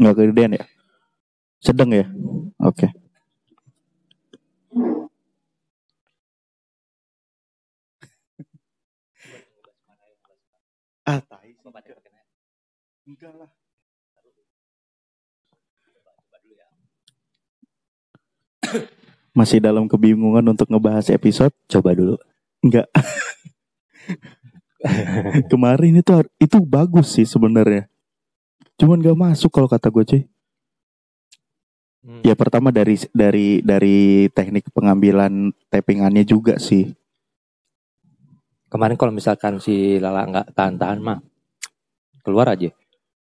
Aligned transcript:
Nggak 0.00 0.16
kegedean 0.16 0.56
ya? 0.56 0.64
Sedang 1.60 1.92
ya? 1.92 2.08
Oke. 2.56 2.88
ah, 11.04 11.20
tai. 11.20 11.50
Enggak 13.10 13.34
lah. 13.34 13.50
Masih 19.34 19.58
dalam 19.58 19.90
kebingungan 19.90 20.46
untuk 20.46 20.70
ngebahas 20.70 21.10
episode? 21.10 21.50
Coba 21.66 21.90
dulu. 21.92 22.16
Enggak. 22.62 22.86
Kemarin 25.52 26.00
itu 26.00 26.24
itu 26.40 26.56
bagus 26.62 27.18
sih 27.18 27.26
sebenarnya. 27.26 27.90
Cuman 28.80 29.04
gak 29.04 29.18
masuk 29.20 29.52
kalau 29.52 29.68
kata 29.68 29.92
gue 29.92 30.04
cuy. 30.08 30.22
Hmm. 32.00 32.24
Ya 32.24 32.32
pertama 32.32 32.72
dari 32.72 32.96
dari 33.12 33.60
dari 33.60 34.24
teknik 34.32 34.72
pengambilan 34.72 35.52
tappingannya 35.68 36.24
juga 36.24 36.56
sih. 36.56 36.96
Kemarin 38.72 38.96
kalau 38.96 39.12
misalkan 39.12 39.60
si 39.60 40.00
Lala 40.00 40.24
nggak 40.24 40.56
tahan-tahan 40.56 40.96
mah 40.96 41.20
keluar 42.24 42.48
aja. 42.56 42.72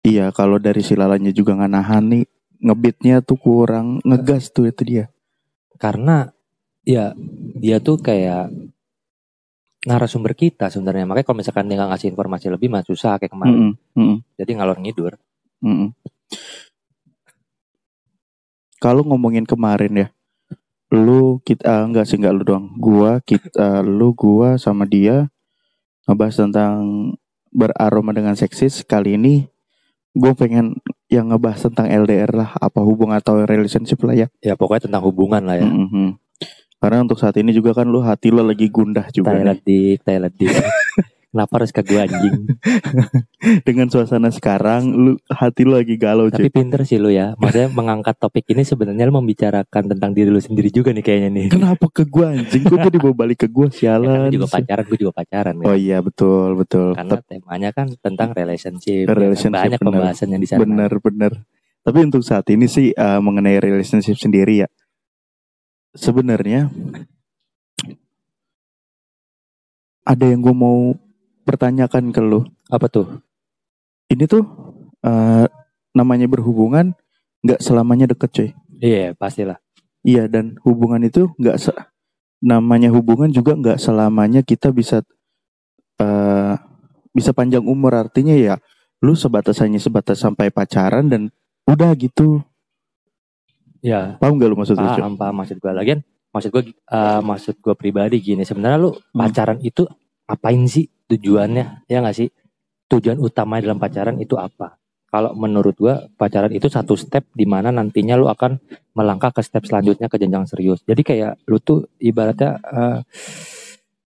Iya 0.00 0.32
kalau 0.32 0.56
dari 0.56 0.80
si 0.80 0.96
lalanya 0.96 1.32
juga 1.32 1.56
nggak 1.56 1.72
nahan 1.72 2.04
nih 2.08 2.24
ngebitnya 2.64 3.20
tuh 3.20 3.36
kurang 3.36 4.00
ngegas 4.00 4.48
tuh 4.48 4.68
itu 4.68 4.80
dia. 4.84 5.04
Karena 5.76 6.32
ya 6.88 7.12
dia 7.60 7.80
tuh 7.84 8.00
kayak 8.00 8.48
narasumber 9.84 10.32
kita 10.32 10.72
sebenarnya. 10.72 11.04
Makanya 11.04 11.26
kalau 11.28 11.38
misalkan 11.40 11.68
dia 11.68 11.76
nggak 11.76 11.90
ngasih 11.96 12.08
informasi 12.16 12.46
lebih 12.48 12.68
mah 12.72 12.84
susah 12.84 13.20
kayak 13.20 13.32
kemarin. 13.32 13.76
Mm-mm, 13.76 13.96
mm-mm, 13.96 14.18
Jadi 14.40 14.50
ngalor 14.56 14.80
ngidur. 14.80 15.12
Mm-mm. 15.64 15.90
Kalau 18.84 19.00
ngomongin 19.00 19.48
kemarin 19.48 19.92
ya, 19.96 20.08
lu 20.92 21.40
kita 21.40 21.64
ah, 21.64 21.82
enggak 21.88 22.04
sih 22.04 22.20
enggak 22.20 22.36
lu 22.36 22.42
doang. 22.44 22.66
Gua 22.76 23.24
kita 23.24 23.80
lu 23.80 24.12
gua 24.12 24.60
sama 24.60 24.84
dia 24.84 25.32
ngebahas 26.04 26.44
tentang 26.44 26.72
beraroma 27.48 28.12
dengan 28.12 28.36
seksis 28.36 28.84
kali 28.84 29.16
ini 29.16 29.48
gue 30.14 30.32
pengen 30.38 30.78
yang 31.10 31.34
ngebahas 31.34 31.70
tentang 31.70 31.90
LDR 31.90 32.30
lah 32.30 32.54
apa 32.54 32.80
hubungan 32.86 33.18
atau 33.18 33.42
relationship 33.42 33.98
lah 34.06 34.14
ya 34.14 34.28
Ya 34.42 34.54
pokoknya 34.54 34.86
tentang 34.86 35.02
hubungan 35.02 35.42
lah 35.42 35.58
ya. 35.58 35.66
Mhm. 35.66 36.22
Karena 36.78 37.02
untuk 37.02 37.18
saat 37.18 37.34
ini 37.40 37.50
juga 37.50 37.72
kan 37.74 37.88
lu 37.88 38.04
hati 38.04 38.30
lu 38.30 38.44
lagi 38.44 38.70
gundah 38.70 39.10
juga 39.10 39.34
Thailand 39.34 39.60
di 39.64 39.96
Thailand 39.98 40.34
di. 40.36 40.46
Kenapa 41.34 41.58
harus 41.58 41.74
ke 41.74 41.82
gue 41.82 41.98
anjing? 41.98 42.46
Dengan 43.66 43.90
suasana 43.90 44.30
sekarang 44.30 44.86
lu 44.86 45.12
hati 45.26 45.66
lu 45.66 45.74
lagi 45.74 45.98
galau 45.98 46.30
Tapi 46.30 46.46
cuy. 46.46 46.54
pinter 46.54 46.86
sih 46.86 46.94
lu 46.94 47.10
ya. 47.10 47.34
Maksudnya 47.34 47.68
mengangkat 47.68 48.14
topik 48.16 48.46
ini 48.46 48.62
sebenarnya 48.62 49.02
lu 49.04 49.18
membicarakan 49.18 49.90
tentang 49.90 50.14
diri 50.14 50.30
lu 50.30 50.38
sendiri 50.38 50.70
juga 50.70 50.94
nih 50.94 51.02
kayaknya 51.02 51.30
nih. 51.34 51.46
Kenapa 51.50 51.90
ke 51.90 52.06
gua 52.06 52.30
anjing? 52.30 52.62
Kok 52.62 52.78
jadi 52.78 52.98
bawa 53.02 53.14
balik 53.18 53.38
ke 53.42 53.48
gua 53.50 53.66
Ya, 53.74 53.98
sialan. 53.98 54.30
lu 54.30 54.38
juga 54.38 54.48
pacaran, 54.48 54.84
gue 54.86 54.98
juga 55.00 55.12
pacaran 55.12 55.54
ya. 55.58 55.66
Oh 55.66 55.74
iya 55.74 55.98
betul 55.98 56.48
betul. 56.54 56.94
Karena 56.94 57.12
Tep- 57.18 57.26
temanya 57.26 57.70
kan 57.74 57.86
tentang 57.92 58.30
relationship. 58.30 59.02
ya 59.02 59.10
kan? 59.10 59.18
Relationship, 59.18 59.58
Banyak 59.58 59.80
bener. 59.82 59.90
pembahasan 59.90 60.28
yang 60.30 60.38
di 60.38 60.46
sana. 60.46 60.60
Bener 60.62 60.92
bener. 60.96 61.32
Tapi 61.82 61.98
untuk 61.98 62.22
saat 62.22 62.46
ini 62.46 62.64
sih 62.64 62.94
eh, 62.94 63.18
mengenai 63.18 63.58
relationship 63.58 64.14
sendiri 64.14 64.62
ya. 64.62 64.68
Sebenarnya 65.92 66.70
ada 70.04 70.24
yang 70.24 70.38
gue 70.38 70.52
mau 70.52 70.92
pertanyakan 71.44 72.10
ke 72.10 72.20
lu. 72.24 72.42
Apa 72.72 72.88
tuh? 72.88 73.20
Ini 74.08 74.24
tuh 74.24 74.42
eh, 75.04 75.46
namanya 75.92 76.26
berhubungan 76.26 76.96
nggak 77.44 77.60
selamanya 77.60 78.08
deket 78.10 78.30
cuy. 78.32 78.50
Iya, 78.80 79.12
pastilah. 79.14 79.60
Iya 80.04 80.28
dan 80.28 80.56
hubungan 80.64 81.00
itu 81.04 81.32
nggak 81.40 81.56
se 81.56 81.72
namanya 82.44 82.92
hubungan 82.92 83.32
juga 83.32 83.56
nggak 83.56 83.80
selamanya 83.80 84.44
kita 84.44 84.68
bisa 84.68 85.00
eh 85.96 86.54
bisa 87.14 87.30
panjang 87.32 87.64
umur 87.64 87.96
artinya 87.96 88.36
ya 88.36 88.60
lu 89.00 89.16
sebatas 89.16 89.62
hanya 89.64 89.80
sebatas 89.80 90.20
sampai 90.20 90.52
pacaran 90.52 91.08
dan 91.08 91.32
udah 91.64 91.94
gitu 91.96 92.44
Ya, 93.84 94.16
paham 94.16 94.40
gak 94.40 94.48
lu 94.48 94.56
maksudnya 94.56 94.96
Cuk? 94.96 95.04
paham, 95.04 95.14
paham 95.20 95.34
maksud 95.44 95.56
gue. 95.60 95.72
Lagian 95.76 96.00
maksud 96.32 96.48
gue 96.56 96.72
eh, 96.72 97.20
maksud 97.20 97.54
gue 97.60 97.74
pribadi 97.76 98.16
gini, 98.16 98.40
sebenarnya 98.40 98.80
lu 98.80 98.96
pacaran 99.12 99.60
itu 99.60 99.84
apain 100.24 100.64
sih 100.64 100.88
tujuannya? 101.06 101.86
Ya 101.86 101.98
nggak 102.00 102.16
sih? 102.16 102.28
Tujuan 102.88 103.16
utama 103.18 103.58
dalam 103.58 103.76
pacaran 103.76 104.16
itu 104.18 104.36
apa? 104.36 104.76
Kalau 105.08 105.30
menurut 105.32 105.78
gue 105.78 105.94
pacaran 106.18 106.50
itu 106.50 106.66
satu 106.66 106.98
step 106.98 107.22
di 107.30 107.46
mana 107.46 107.70
nantinya 107.70 108.18
lu 108.18 108.26
akan 108.26 108.58
melangkah 108.92 109.30
ke 109.30 109.40
step 109.40 109.62
selanjutnya 109.62 110.10
ke 110.10 110.18
jenjang 110.18 110.42
serius. 110.44 110.82
Jadi 110.82 111.02
kayak 111.02 111.38
lu 111.46 111.58
tuh 111.58 111.86
ibaratnya 111.98 112.58
eh, 112.58 112.98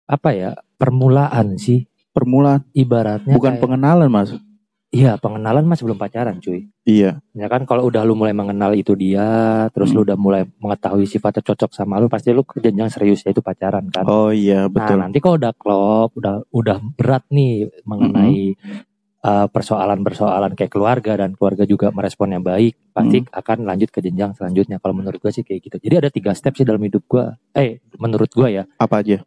apa 0.06 0.30
ya? 0.31 0.52
Permulaan 0.78 1.58
sih. 1.58 1.88
permulaan 2.13 2.66
Ibaratnya 2.74 3.29
bukan 3.29 3.53
kayak- 3.53 3.62
pengenalan 3.62 4.09
mas 4.09 4.34
Iya, 4.87 5.19
pengenalan 5.19 5.67
mas 5.67 5.83
sebelum 5.83 5.99
pacaran, 5.99 6.39
cuy. 6.39 6.71
iya 6.87 7.19
Ya 7.35 7.51
kan 7.51 7.67
kalau 7.67 7.83
udah 7.85 8.07
lu 8.07 8.15
mulai 8.15 8.31
mengenal 8.31 8.71
itu 8.71 8.95
dia, 8.95 9.27
terus 9.75 9.91
Hmm. 9.91 9.99
lu 9.99 10.07
udah 10.07 10.15
mulai 10.15 10.47
mengetahui 10.57 11.03
sifatnya 11.03 11.43
cocok 11.43 11.75
sama 11.75 11.99
lu, 11.99 12.07
pasti 12.07 12.31
lu 12.31 12.47
ke 12.47 12.63
jenjang 12.63 12.87
serius 12.87 13.19
yaitu 13.21 13.43
pacaran 13.43 13.83
kan. 13.91 14.07
oh 14.07 14.31
iya 14.31 14.63
nah, 14.63 14.71
betul 14.71 14.95
nanti 14.97 15.19
kalau 15.19 15.35
udah 15.35 15.51
klop, 15.53 16.15
udah 16.15 16.39
udah 16.49 16.77
berat 16.95 17.27
nih 17.27 17.67
mengenai 17.83 18.55
Hmm. 18.55 18.79
uh, 19.19 19.47
persoalan-persoalan 19.51 20.55
kayak 20.55 20.71
keluarga 20.71 21.19
dan 21.19 21.35
keluarga 21.35 21.67
juga 21.67 21.91
meresponnya 21.91 22.39
baik, 22.39 22.79
pasti 22.95 23.17
Hmm. 23.19 23.27
akan 23.29 23.57
lanjut 23.67 23.91
ke 23.91 23.99
jenjang 23.99 24.31
selanjutnya. 24.33 24.79
Kalau 24.79 24.95
menurut 24.95 25.19
gua 25.19 25.35
sih 25.35 25.43
kayak 25.43 25.67
gitu. 25.67 25.83
Jadi 25.83 25.95
ada 25.99 26.07
tiga 26.07 26.31
step 26.31 26.55
sih 26.55 26.63
dalam 26.63 26.79
hidup 26.79 27.03
gua. 27.05 27.35
Eh, 27.51 27.83
menurut 27.99 28.31
gua 28.31 28.47
ya, 28.47 28.63
apa 28.79 29.03
aja 29.03 29.19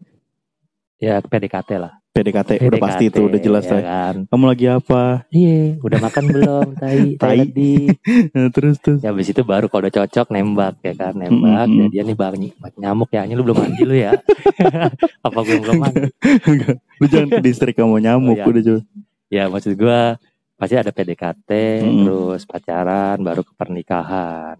ya 0.96 1.20
PDKT 1.20 1.76
lah. 1.76 1.99
PDKT, 2.10 2.50
udah 2.58 2.66
PDKT, 2.68 2.82
pasti 2.82 3.04
itu 3.06 3.20
udah 3.22 3.38
jelas 3.38 3.64
ya 3.64 3.78
kan. 3.80 4.14
kamu 4.26 4.44
lagi 4.46 4.66
apa 4.66 5.02
Iya, 5.30 5.78
udah 5.78 5.98
makan 6.00 6.24
belum? 6.26 6.66
Tai, 6.82 7.00
tai, 7.14 7.38
di. 7.46 7.86
terus 8.54 8.76
terus 8.76 8.98
Ya 8.98 9.10
habis 9.10 9.26
itu 9.26 9.40
baru 9.40 9.66
kalau 9.66 9.86
udah 9.86 9.94
cocok 9.96 10.26
nembak 10.28 10.74
ya 10.80 10.92
kan 10.92 11.14
nembak 11.14 11.64
Mm-mm. 11.64 11.86
jadian 11.86 12.06
nih 12.06 12.16
bang 12.16 12.34
nyamuk 12.76 13.08
ya 13.08 13.22
ini 13.22 13.32
lu 13.32 13.42
belum 13.42 13.58
mandi 13.58 13.82
lu 13.84 13.94
ya 13.94 14.12
apa 15.26 15.38
gue 15.40 15.56
belum 15.56 15.76
mandi 15.76 16.10
lu 16.98 17.06
jangan 17.06 17.28
ke 17.30 17.40
distrik 17.40 17.74
kamu 17.74 18.00
nyamuk 18.00 18.34
Oh, 18.34 18.42
iya. 18.42 18.46
udah 18.48 18.62
coba 18.64 18.80
ya 19.28 19.44
maksud 19.46 19.72
gue 19.74 20.00
pasti 20.56 20.74
ada 20.74 20.90
PDKT 20.90 21.50
Mm-mm. 21.80 22.04
terus 22.04 22.42
pacaran 22.44 23.16
baru 23.18 23.40
ke 23.40 23.52
pernikahan 23.54 24.58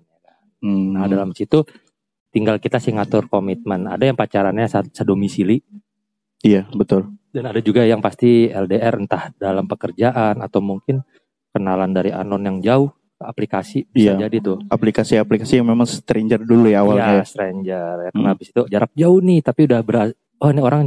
Hmm. 0.61 0.93
nah 0.93 1.09
dalam 1.09 1.33
situ 1.33 1.65
tinggal 2.29 2.57
kita 2.57 2.77
sih 2.77 2.93
ngatur 2.93 3.27
komitmen 3.27 3.89
ada 3.89 4.05
yang 4.05 4.13
pacarannya 4.13 4.69
sedomisili 4.93 5.65
iya 6.39 6.69
betul 6.71 7.09
dan 7.31 7.45
ada 7.47 7.61
juga 7.63 7.87
yang 7.87 8.03
pasti 8.03 8.51
LDR 8.51 8.99
entah 8.99 9.31
dalam 9.39 9.67
pekerjaan 9.67 10.43
atau 10.43 10.59
mungkin 10.59 11.03
kenalan 11.51 11.91
dari 11.91 12.11
anon 12.11 12.43
yang 12.43 12.59
jauh 12.59 12.91
ke 12.91 13.25
aplikasi 13.25 13.79
bisa 13.91 14.17
Iya. 14.17 14.27
jadi 14.27 14.37
tuh 14.41 14.59
aplikasi-aplikasi 14.67 15.61
yang 15.61 15.69
memang 15.69 15.85
stranger 15.85 16.41
dulu 16.41 16.73
ya 16.73 16.81
awalnya 16.81 17.21
Iya, 17.21 17.25
stranger 17.27 17.95
ya. 18.01 18.09
Hmm. 18.09 18.15
Karena 18.17 18.29
habis 18.33 18.49
itu 18.49 18.63
jarak 18.67 18.93
jauh 18.97 19.21
nih, 19.21 19.39
tapi 19.45 19.61
udah 19.69 19.81
ber 19.85 19.97
oh 20.41 20.51
ini 20.51 20.63
orang 20.65 20.83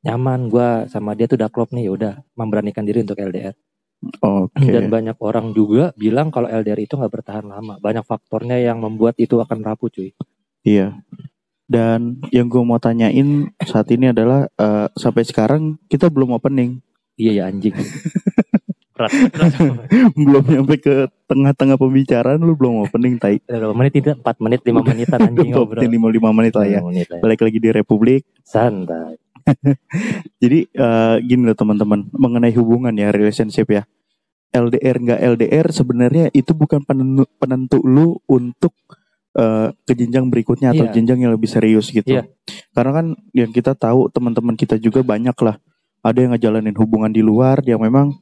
nyaman 0.00 0.40
gua 0.48 0.68
sama 0.88 1.12
dia 1.12 1.26
tuh 1.26 1.36
udah 1.36 1.50
klop 1.50 1.74
nih, 1.74 1.90
ya 1.90 1.92
udah 1.92 2.12
memberanikan 2.38 2.86
diri 2.86 3.02
untuk 3.04 3.18
LDR. 3.18 3.52
oke 4.22 4.56
Dan 4.60 4.92
banyak 4.92 5.16
orang 5.18 5.50
juga 5.52 5.90
bilang 5.96 6.30
kalau 6.30 6.46
LDR 6.46 6.78
itu 6.78 6.94
nggak 6.94 7.12
bertahan 7.12 7.44
lama. 7.44 7.76
Banyak 7.76 8.04
faktornya 8.06 8.56
yang 8.56 8.78
membuat 8.78 9.18
itu 9.18 9.36
akan 9.36 9.60
rapuh, 9.66 9.90
cuy. 9.90 10.10
Iya. 10.62 10.96
Dan 11.66 12.22
yang 12.30 12.46
gue 12.46 12.62
mau 12.62 12.78
tanyain 12.78 13.50
saat 13.66 13.90
ini 13.90 14.14
adalah 14.14 14.46
eh, 14.54 14.86
sampai 14.94 15.26
sekarang 15.26 15.82
kita 15.90 16.06
belum 16.06 16.38
opening, 16.38 16.78
Iya 17.16 17.32
ya 17.32 17.42
anjing. 17.48 17.72
Berat. 18.96 19.12
belum 20.16 20.44
nyampe 20.48 20.80
ke 20.80 20.94
tengah-tengah 21.28 21.76
pembicaraan 21.76 22.40
lu 22.40 22.56
belum 22.56 22.88
opening 22.88 23.20
tai. 23.20 23.44
Berapa 23.44 23.76
menit 23.76 23.92
tidak? 24.00 24.24
4 24.24 24.40
menit, 24.40 24.60
5 24.64 24.72
menitan 24.88 25.20
anjing 25.20 25.48
ngobrol. 25.52 25.80
Opening 25.80 25.92
lima 26.00 26.08
lima 26.08 26.30
menit 26.32 26.52
lah 26.56 26.64
ya. 26.64 26.80
Menit 26.80 27.08
lah 27.12 27.20
ya. 27.20 27.22
Balik 27.24 27.40
lagi 27.44 27.58
di 27.60 27.68
Republik. 27.72 28.24
Santai. 28.40 29.20
Jadi 30.42 30.58
eh, 30.64 31.16
gini 31.24 31.42
loh 31.44 31.56
teman-teman 31.56 32.08
mengenai 32.12 32.52
hubungan 32.56 32.92
ya 32.96 33.12
relationship 33.12 33.68
ya. 33.68 33.84
LDR 34.56 34.96
nggak 34.96 35.20
LDR 35.36 35.66
sebenarnya 35.68 36.26
itu 36.32 36.56
bukan 36.56 36.80
penentu, 36.80 37.28
penentu 37.36 37.84
lu 37.84 38.16
untuk 38.24 38.72
eh, 39.36 39.68
ke 39.84 39.92
jenjang 39.92 40.26
berikutnya 40.26 40.72
atau 40.72 40.88
Iya. 40.88 40.92
jenjang 40.92 41.18
yang 41.20 41.32
lebih 41.32 41.46
serius 41.46 41.88
gitu. 41.88 42.08
Iya. 42.08 42.24
Karena 42.72 42.92
kan 42.94 43.06
yang 43.30 43.50
kita 43.50 43.72
tahu 43.72 44.08
teman-teman 44.08 44.54
kita 44.54 44.76
juga 44.76 45.00
banyak 45.00 45.36
lah. 45.38 45.56
Ada 46.00 46.18
yang 46.18 46.32
ngejalanin 46.32 46.76
hubungan 46.76 47.10
di 47.10 47.20
luar 47.20 47.60
yang 47.62 47.78
memang 47.78 48.16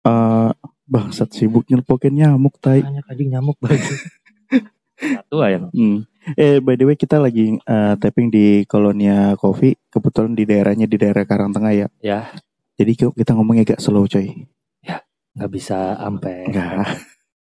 eh 0.00 0.50
bangsat 0.86 1.30
sibuk 1.30 1.66
nyelpokin 1.66 2.10
nyamuk 2.12 2.56
tai. 2.58 2.80
Banyak 2.80 3.04
anjing 3.06 3.28
nyamuk 3.28 3.56
baju. 3.58 3.94
Satu 5.00 5.36
aja. 5.40 5.68
Hmm. 5.70 6.04
Eh 6.36 6.60
by 6.60 6.74
the 6.74 6.84
way 6.84 6.94
kita 6.94 7.16
lagi 7.16 7.56
eh, 7.56 7.94
tapping 7.96 8.28
di 8.28 8.46
Kolonia 8.64 9.32
Coffee 9.34 9.76
kebetulan 9.88 10.32
di 10.32 10.44
daerahnya 10.44 10.84
di 10.84 10.96
daerah 10.96 11.24
Karangtengah 11.24 11.72
ya. 11.72 11.86
Ya, 12.00 12.20
Jadi 12.76 12.92
ki- 12.94 13.14
kita 13.14 13.32
ngomongnya 13.32 13.64
agak 13.66 13.80
slow 13.80 14.04
coy. 14.04 14.48
nggak 15.30 15.46
bisa 15.48 15.94
sampai 15.94 16.42
Enggak. 16.50 16.90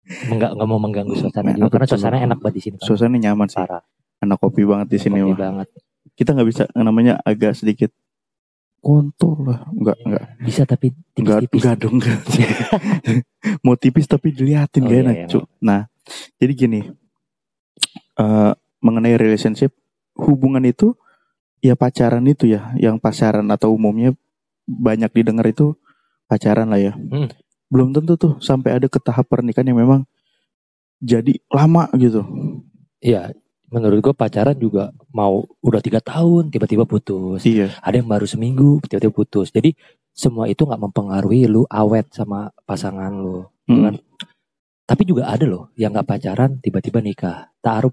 Enggak 0.07 0.55
enggak 0.55 0.69
mau 0.69 0.79
mengganggu 0.79 1.15
suasana 1.15 1.51
juga 1.51 1.69
karena 1.73 1.87
suasana 1.87 2.17
enak 2.23 2.39
banget 2.39 2.55
di 2.57 2.63
sini. 2.63 2.75
Pak. 2.79 2.87
Suasana 2.87 3.17
nyaman 3.17 3.47
sih. 3.51 3.59
Parah. 3.59 3.83
Anak 4.23 4.39
kopi 4.39 4.63
banget 4.63 4.89
di 4.89 4.99
sini 4.99 5.19
Kopi 5.21 5.31
mah. 5.33 5.39
banget. 5.39 5.69
Kita 6.15 6.31
nggak 6.33 6.49
bisa 6.49 6.63
namanya 6.73 7.19
agak 7.21 7.53
sedikit 7.53 7.91
kontol 8.79 9.51
lah. 9.51 9.67
Enggak, 9.69 9.99
enggak. 10.01 10.25
Bisa 10.39 10.63
tapi 10.63 10.95
tipis-tipis. 11.13 11.59
enggak 11.59 11.77
dong. 11.83 11.99
enggak. 11.99 12.21
Mau 13.67 13.75
tipis 13.75 14.07
tapi 14.07 14.31
diliatin 14.31 14.81
Oh, 14.81 14.87
gak 14.87 14.95
iya, 14.95 15.03
enak, 15.03 15.15
iya, 15.17 15.27
Cuk. 15.27 15.45
Nah, 15.59 15.81
jadi 16.39 16.53
gini. 16.55 16.81
eh 18.17 18.53
mengenai 18.81 19.19
relationship, 19.19 19.75
hubungan 20.15 20.63
itu 20.63 20.95
ya 21.59 21.75
pacaran 21.75 22.23
itu 22.25 22.47
ya, 22.47 22.71
yang 22.79 22.97
pacaran 22.97 23.45
atau 23.51 23.75
umumnya 23.75 24.15
banyak 24.65 25.11
didengar 25.13 25.45
itu 25.51 25.75
pacaran 26.25 26.71
lah 26.71 26.79
ya. 26.79 26.93
Hmm. 26.95 27.29
Belum 27.67 27.91
tentu 27.91 28.15
tuh 28.15 28.33
sampai 28.39 28.79
ada 28.79 28.87
ke 28.87 28.99
tahap 29.03 29.27
pernikahan 29.27 29.67
yang 29.71 29.81
memang 29.83 30.07
jadi 31.03 31.37
lama 31.53 31.91
gitu. 31.99 32.25
Iya, 33.03 33.35
menurut 33.69 33.99
gue 34.01 34.15
pacaran 34.15 34.57
juga 34.57 34.95
mau 35.11 35.45
udah 35.61 35.81
tiga 35.83 35.99
tahun 36.01 36.49
tiba-tiba 36.49 36.87
putus. 36.87 37.43
Iya. 37.43 37.75
Ada 37.83 38.01
yang 38.01 38.09
baru 38.09 38.27
seminggu 38.27 38.81
tiba-tiba 38.87 39.13
putus. 39.13 39.51
Jadi 39.51 39.75
semua 40.17 40.49
itu 40.49 40.65
nggak 40.65 40.81
mempengaruhi 40.81 41.45
lu 41.51 41.69
awet 41.69 42.09
sama 42.15 42.49
pasangan 42.65 43.13
lu. 43.13 43.45
Mm. 43.69 43.83
Kan? 43.83 43.95
Tapi 44.87 45.03
juga 45.03 45.27
ada 45.29 45.45
loh 45.45 45.75
yang 45.75 45.91
nggak 45.93 46.07
pacaran 46.07 46.63
tiba-tiba 46.63 47.03
nikah. 47.03 47.51
Taruh. 47.59 47.93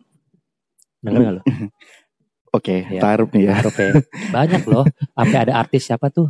Dengar 1.01 1.19
nggak 1.19 1.35
lo? 1.35 1.43
Oke, 2.57 2.85
Iya. 2.85 3.01
taruh 3.01 3.25
nih 3.33 3.49
ya. 3.49 3.53
Taruh 3.57 3.73
ya. 3.73 3.91
Banyak 4.37 4.63
loh. 4.69 4.85
Sampai 5.17 5.37
ada 5.41 5.53
artis 5.57 5.89
siapa 5.89 6.13
tuh? 6.13 6.29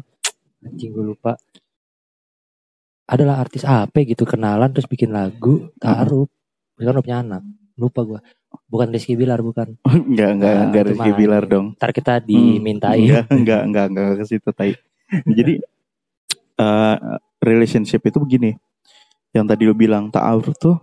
Anjing 0.63 0.95
gue 0.95 1.03
lupa. 1.03 1.35
Adalah 3.03 3.43
artis 3.43 3.67
apa 3.67 3.99
gitu 4.03 4.23
kenalan 4.23 4.71
terus 4.71 4.87
bikin 4.87 5.11
lagu 5.11 5.69
taruh. 5.77 6.25
Misalkan 6.79 6.95
udah 6.99 7.05
punya 7.05 7.19
anak. 7.19 7.41
Lupa 7.75 8.01
gue. 8.05 8.19
Bukan 8.69 8.93
Rizky 8.93 9.17
Bilar 9.17 9.41
bukan. 9.41 9.75
enggak, 10.09 10.29
enggak, 10.39 10.53
Nah, 10.53 10.63
enggak 10.69 10.83
Rizky. 10.93 11.11
Bilar 11.13 11.43
dong. 11.45 11.65
Ntar 11.75 11.91
kita 11.91 12.13
dimintai. 12.21 13.01
Enggak, 13.03 13.25
enggak, 13.33 13.61
enggak, 13.65 13.85
enggak 13.91 14.07
ke 14.21 14.25
situ 14.25 14.49
tai. 14.53 14.77
Jadi 15.37 15.53
eh 16.53 16.97
relationship 17.41 18.01
itu 18.05 18.17
begini. 18.21 18.55
Yang 19.33 19.45
tadi 19.49 19.61
lu 19.65 19.73
bilang 19.73 20.13
ta'aruf 20.13 20.53
tuh 20.61 20.77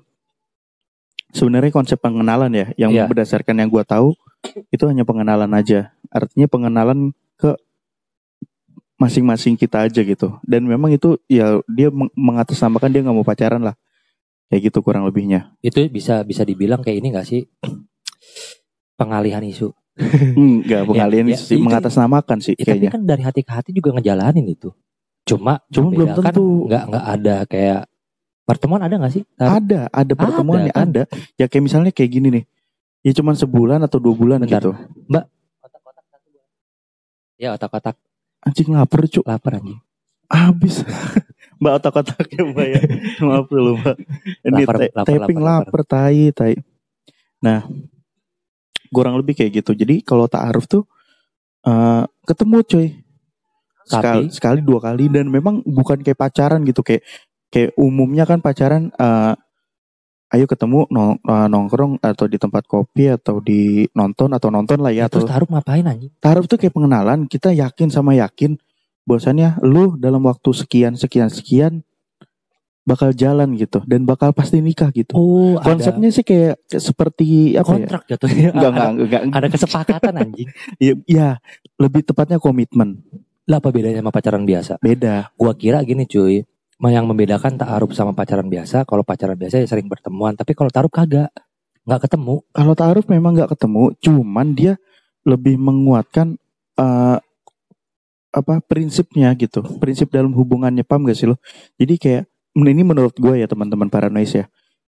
sebenarnya 1.31 1.71
konsep 1.71 2.03
pengenalan 2.03 2.51
ya, 2.51 2.67
yang 2.75 2.91
Iya. 2.91 3.07
berdasarkan 3.07 3.63
yang 3.63 3.71
gua 3.71 3.87
tahu 3.87 4.19
itu 4.75 4.83
hanya 4.91 5.07
pengenalan 5.07 5.51
aja. 5.55 5.95
Artinya 6.11 6.51
pengenalan 6.51 7.15
ke 7.39 7.55
masing-masing 9.01 9.57
kita 9.57 9.83
aja 9.83 10.01
gitu. 10.01 10.37
Dan 10.43 10.65
memang 10.65 10.93
itu 10.93 11.17
ya 11.25 11.59
dia 11.67 11.89
meng- 11.89 12.13
mengatasnamakan 12.13 12.89
dia 12.89 13.01
nggak 13.01 13.17
mau 13.17 13.25
pacaran 13.25 13.63
lah. 13.63 13.75
Kayak 14.47 14.69
gitu 14.69 14.79
kurang 14.81 15.03
lebihnya. 15.05 15.55
itu 15.61 15.79
bisa 15.89 16.21
bisa 16.21 16.43
dibilang 16.43 16.79
kayak 16.79 16.99
ini 16.99 17.09
gak 17.11 17.23
sih 17.25 17.47
pengalihan 18.95 19.41
isu 19.41 19.71
Enggak, 20.37 20.87
pengalihan 20.87 21.27
ya, 21.29 21.37
sih 21.37 21.55
itu- 21.55 21.63
mengatasnamakan 21.63 22.39
sih 22.41 22.55
ya, 22.55 22.65
tapi 22.65 22.83
kayaknya. 22.83 22.91
kan 22.91 23.03
dari 23.05 23.23
hati 23.23 23.41
ke 23.41 23.53
hati 23.53 23.71
juga 23.71 23.95
ngejalanin 23.95 24.43
itu 24.45 24.75
cuma 25.23 25.63
Cuma 25.69 25.93
belum 25.93 26.09
tentu. 26.15 26.67
nggak 26.67 26.83
nggak 26.85 27.05
ada 27.07 27.37
kayak 27.45 27.81
pertemuan 28.43 28.83
ada 28.83 28.95
nggak 28.97 29.13
sih 29.13 29.23
Taruh. 29.31 29.53
Ada, 29.55 29.81
ada 29.87 30.13
pertemuannya 30.13 30.73
kan? 30.73 30.89
ada. 30.89 31.03
Ya 31.37 31.47
kayak 31.47 31.63
misalnya 31.63 31.91
kayak 31.93 32.11
gini 32.11 32.29
nih. 32.33 32.45
Ya 33.01 33.13
cuman 33.15 33.33
sebulan 33.33 33.79
atau 33.81 33.97
dua 33.97 34.13
bulan 34.13 34.43
Bentar. 34.43 34.59
gitu. 34.59 34.73
kotak-kotak 35.55 36.05
satu 36.05 36.27
bulan. 36.27 36.47
ya 37.39 37.49
otak-otak 37.55 37.95
Anjing 38.41 38.73
lapar 38.73 39.05
cuk. 39.05 39.25
lapar 39.25 39.61
anjing 39.61 39.81
Habis. 40.31 40.81
mbak 41.61 41.73
otak-otaknya 41.77 42.43
mbak 42.49 42.67
ya. 42.73 42.81
Maaf 43.21 43.47
dulu 43.51 43.77
mbak. 43.77 43.97
Ini 44.47 44.63
Lapar, 44.65 44.75
lapar, 44.95 45.05
taping 45.05 45.41
lapar, 45.43 45.67
lapar, 45.69 45.83
tai, 45.85 46.31
tai. 46.33 46.55
Nah, 47.43 47.67
kurang 48.89 49.19
lebih 49.21 49.37
kayak 49.37 49.61
gitu. 49.61 49.77
Jadi 49.77 50.01
kalau 50.01 50.25
ta'aruf 50.25 50.65
tuh 50.65 50.87
eh 51.67 52.05
ketemu 52.25 52.57
coy. 52.65 52.87
Sekali, 53.85 54.31
Tapi- 54.31 54.33
sekali 54.33 54.61
dua 54.63 54.79
kali 54.81 55.11
dan 55.11 55.27
memang 55.29 55.61
bukan 55.67 56.01
kayak 56.01 56.17
pacaran 56.17 56.63
gitu 56.63 56.81
kayak 56.81 57.03
kayak 57.51 57.75
umumnya 57.75 58.23
kan 58.25 58.39
pacaran 58.39 58.89
eh 58.95 59.35
ayo 60.31 60.47
ketemu 60.47 60.87
nong- 60.89 61.19
eh, 61.21 61.47
nongkrong 61.47 61.99
atau 61.99 62.25
di 62.25 62.37
tempat 62.37 62.65
kopi 62.65 63.11
atau 63.11 63.39
di 63.39 63.87
nonton 63.93 64.31
atau 64.31 64.49
nonton 64.49 64.79
lah 64.79 64.91
ya 64.91 65.07
atau 65.07 65.21
terus 65.21 65.29
taruh 65.29 65.49
ngapain 65.49 65.83
anjing 65.83 66.13
Taruh 66.17 66.45
tuh 66.45 66.55
kayak 66.55 66.71
pengenalan, 66.71 67.27
kita 67.27 67.51
yakin 67.51 67.89
sama 67.89 68.15
yakin 68.15 68.55
bahwasannya 69.03 69.59
lu 69.61 69.97
dalam 69.97 70.23
waktu 70.23 70.51
sekian 70.53 70.95
sekian 70.95 71.27
sekian 71.27 71.83
bakal 72.81 73.13
jalan 73.13 73.55
gitu 73.55 73.85
dan 73.85 74.03
bakal 74.03 74.31
pasti 74.31 74.59
nikah 74.59 74.91
gitu. 74.91 75.13
oh 75.13 75.55
Konsepnya 75.61 76.11
sih 76.11 76.23
kayak, 76.23 76.59
seperti 76.67 77.55
ada 77.55 77.63
apa 77.63 77.69
ya? 77.69 77.75
kontrak 77.77 78.03
jatuhnya 78.11 78.49
Enggak, 78.51 78.71
ada, 78.73 78.85
enggak, 78.89 79.23
enggak, 79.23 79.23
ada 79.37 79.47
kesepakatan 79.49 80.15
anjing 80.17 80.49
Ya, 80.81 80.93
ya, 81.05 81.29
lebih 81.77 82.03
tepatnya 82.03 82.39
komitmen. 82.39 83.03
lah 83.45 83.59
apa 83.59 83.69
bedanya 83.69 83.99
sama 83.99 84.11
pacaran 84.11 84.43
biasa 84.43 84.79
Beda. 84.79 85.35
gua 85.35 85.53
kira 85.53 85.83
gini 85.83 86.07
cuy 86.07 86.47
yang 86.89 87.05
membedakan 87.05 87.61
taaruf 87.61 87.93
sama 87.93 88.17
pacaran 88.17 88.49
biasa 88.49 88.89
kalau 88.89 89.05
pacaran 89.05 89.37
biasa 89.37 89.61
ya 89.61 89.69
sering 89.69 89.93
pertemuan 89.93 90.33
tapi 90.33 90.57
kalau 90.57 90.73
taruh 90.73 90.89
kagak 90.89 91.29
nggak 91.85 92.07
ketemu 92.07 92.35
Kalau 92.53 92.75
taruh 92.77 93.05
memang 93.09 93.33
nggak 93.37 93.51
ketemu, 93.57 93.83
cuman 93.99 94.47
dia 94.53 94.75
lebih 95.25 95.57
menguatkan 95.57 96.37
eh, 96.79 97.19
apa 98.31 98.55
prinsipnya 98.63 99.35
gitu. 99.35 99.65
Prinsip 99.83 100.13
dalam 100.15 100.31
hubungannya 100.31 100.87
paham 100.87 101.09
gak 101.11 101.19
sih 101.19 101.27
lo? 101.27 101.37
Jadi 101.83 101.99
kayak 101.99 102.25
ini 102.55 102.83
menurut 102.87 103.15
gue 103.19 103.43
ya 103.43 103.47
teman-teman 103.51 103.91
paranoid 103.91 104.31
ya. 104.31 104.45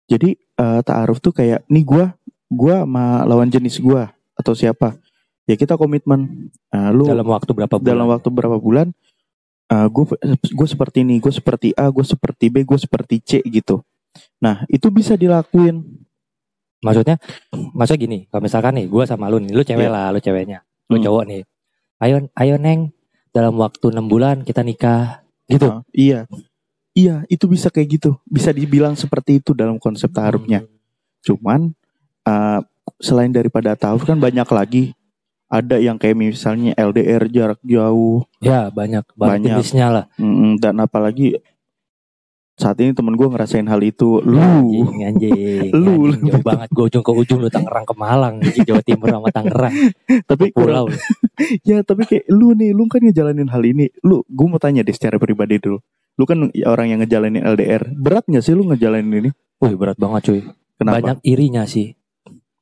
Jadi 0.05 0.37
eh, 0.37 0.81
taaruf 0.85 1.17
tuh 1.23 1.33
kayak 1.33 1.65
nih 1.71 1.83
gue 1.83 2.05
gue 2.51 2.75
sama 2.75 3.25
lawan 3.25 3.47
jenis 3.49 3.79
gue 3.79 4.03
atau 4.35 4.53
siapa 4.53 4.99
ya 5.47 5.55
kita 5.55 5.79
komitmen 5.79 6.51
Nah, 6.71 6.87
lu 6.87 7.03
dalam 7.03 7.27
waktu 7.27 7.51
berapa 7.51 7.75
bulan 7.75 7.83
dalam 7.83 8.07
waktu 8.07 8.27
berapa 8.31 8.55
bulan 8.55 8.95
gue 9.87 10.05
gue 10.51 10.67
seperti 10.67 11.07
ini 11.07 11.23
gue 11.23 11.31
seperti 11.31 11.71
A 11.79 11.87
gue 11.87 12.03
seperti 12.03 12.51
B 12.51 12.67
gue 12.67 12.79
seperti 12.79 13.15
C 13.23 13.31
gitu. 13.41 13.79
Nah 14.43 14.67
itu 14.67 14.91
bisa 14.91 15.15
dilakuin. 15.15 15.79
Maksudnya 16.81 17.21
maksudnya 17.77 18.01
gini 18.01 18.19
kalau 18.27 18.41
misalkan 18.41 18.73
nih 18.73 18.89
gua 18.89 19.05
sama 19.05 19.29
lu 19.29 19.37
nih 19.37 19.53
lu 19.53 19.61
cewek 19.61 19.85
Iya. 19.85 19.93
lah 19.93 20.05
lu 20.09 20.19
ceweknya 20.19 20.59
lu 20.89 20.97
Hmm. 20.97 21.05
cowok 21.05 21.23
nih. 21.29 21.41
Ayo 22.01 22.15
ayo 22.33 22.55
neng 22.57 22.89
dalam 23.31 23.53
waktu 23.55 23.93
enam 23.93 24.09
bulan 24.09 24.41
kita 24.41 24.65
nikah 24.65 25.21
gitu. 25.45 25.69
Ah, 25.69 25.85
iya. 25.93 26.25
Iya 26.91 27.23
itu 27.29 27.45
bisa 27.47 27.69
kayak 27.71 28.01
gitu. 28.01 28.17
Bisa 28.25 28.49
dibilang 28.51 28.97
seperti 28.97 29.39
itu 29.39 29.53
dalam 29.53 29.77
konsep 29.77 30.09
taarufnya 30.11 30.65
Hmm. 30.65 30.73
cuman 31.21 31.59
eh, 32.25 32.59
selain 32.97 33.29
daripada 33.29 33.77
taaruf 33.77 34.03
kan 34.03 34.17
banyak 34.17 34.49
lagi 34.49 34.83
ada 35.51 35.75
yang 35.77 35.99
kayak 35.99 36.15
misalnya 36.15 36.71
LDR 36.79 37.27
jarak 37.27 37.59
jauh 37.61 38.23
ya 38.39 38.71
banyak 38.71 39.03
banyak 39.19 39.51
jenisnya 39.59 39.87
lah 39.91 40.05
mm, 40.15 40.63
dan 40.63 40.79
apalagi 40.79 41.43
saat 42.55 42.77
ini 42.77 42.93
temen 42.93 43.17
gue 43.17 43.25
ngerasain 43.25 43.65
hal 43.65 43.81
itu 43.81 44.21
lu 44.21 44.37
anjing 44.37 45.01
anjing, 45.03 45.71
Lu. 45.81 46.13
anjing. 46.13 46.29
jauh 46.29 46.43
banget 46.45 46.69
gue 46.71 46.83
ujung 46.87 47.03
ke 47.03 47.11
ujung 47.11 47.39
lu 47.41 47.49
Tangerang 47.49 47.83
ke 47.83 47.95
Malang 47.97 48.39
anjing, 48.39 48.63
Jawa 48.63 48.81
Timur 48.85 49.07
sama 49.09 49.29
Tangerang 49.33 49.73
tapi 50.29 50.53
pulau 50.53 50.87
Ya 51.67 51.81
tapi 51.81 52.05
kayak 52.05 52.29
lu 52.29 52.53
nih, 52.53 52.69
lu 52.69 52.85
kan 52.85 53.01
ngejalanin 53.01 53.49
hal 53.49 53.65
ini. 53.65 53.89
Lu, 54.05 54.21
gue 54.29 54.45
mau 54.45 54.61
tanya 54.61 54.85
deh 54.85 54.93
secara 54.93 55.17
pribadi 55.17 55.57
dulu. 55.57 55.81
Lu 56.21 56.23
kan 56.29 56.53
orang 56.69 56.93
yang 56.93 56.99
ngejalanin 57.01 57.41
LDR. 57.41 57.89
Berat 57.97 58.29
gak 58.29 58.45
sih 58.45 58.53
lu 58.53 58.69
ngejalanin 58.69 59.09
ini? 59.09 59.29
Wih 59.61 59.77
berat 59.77 59.97
banget 60.01 60.21
cuy 60.25 60.41
Kenapa? 60.81 60.97
banyak 60.97 61.17
irinya 61.21 61.69
sih 61.69 61.93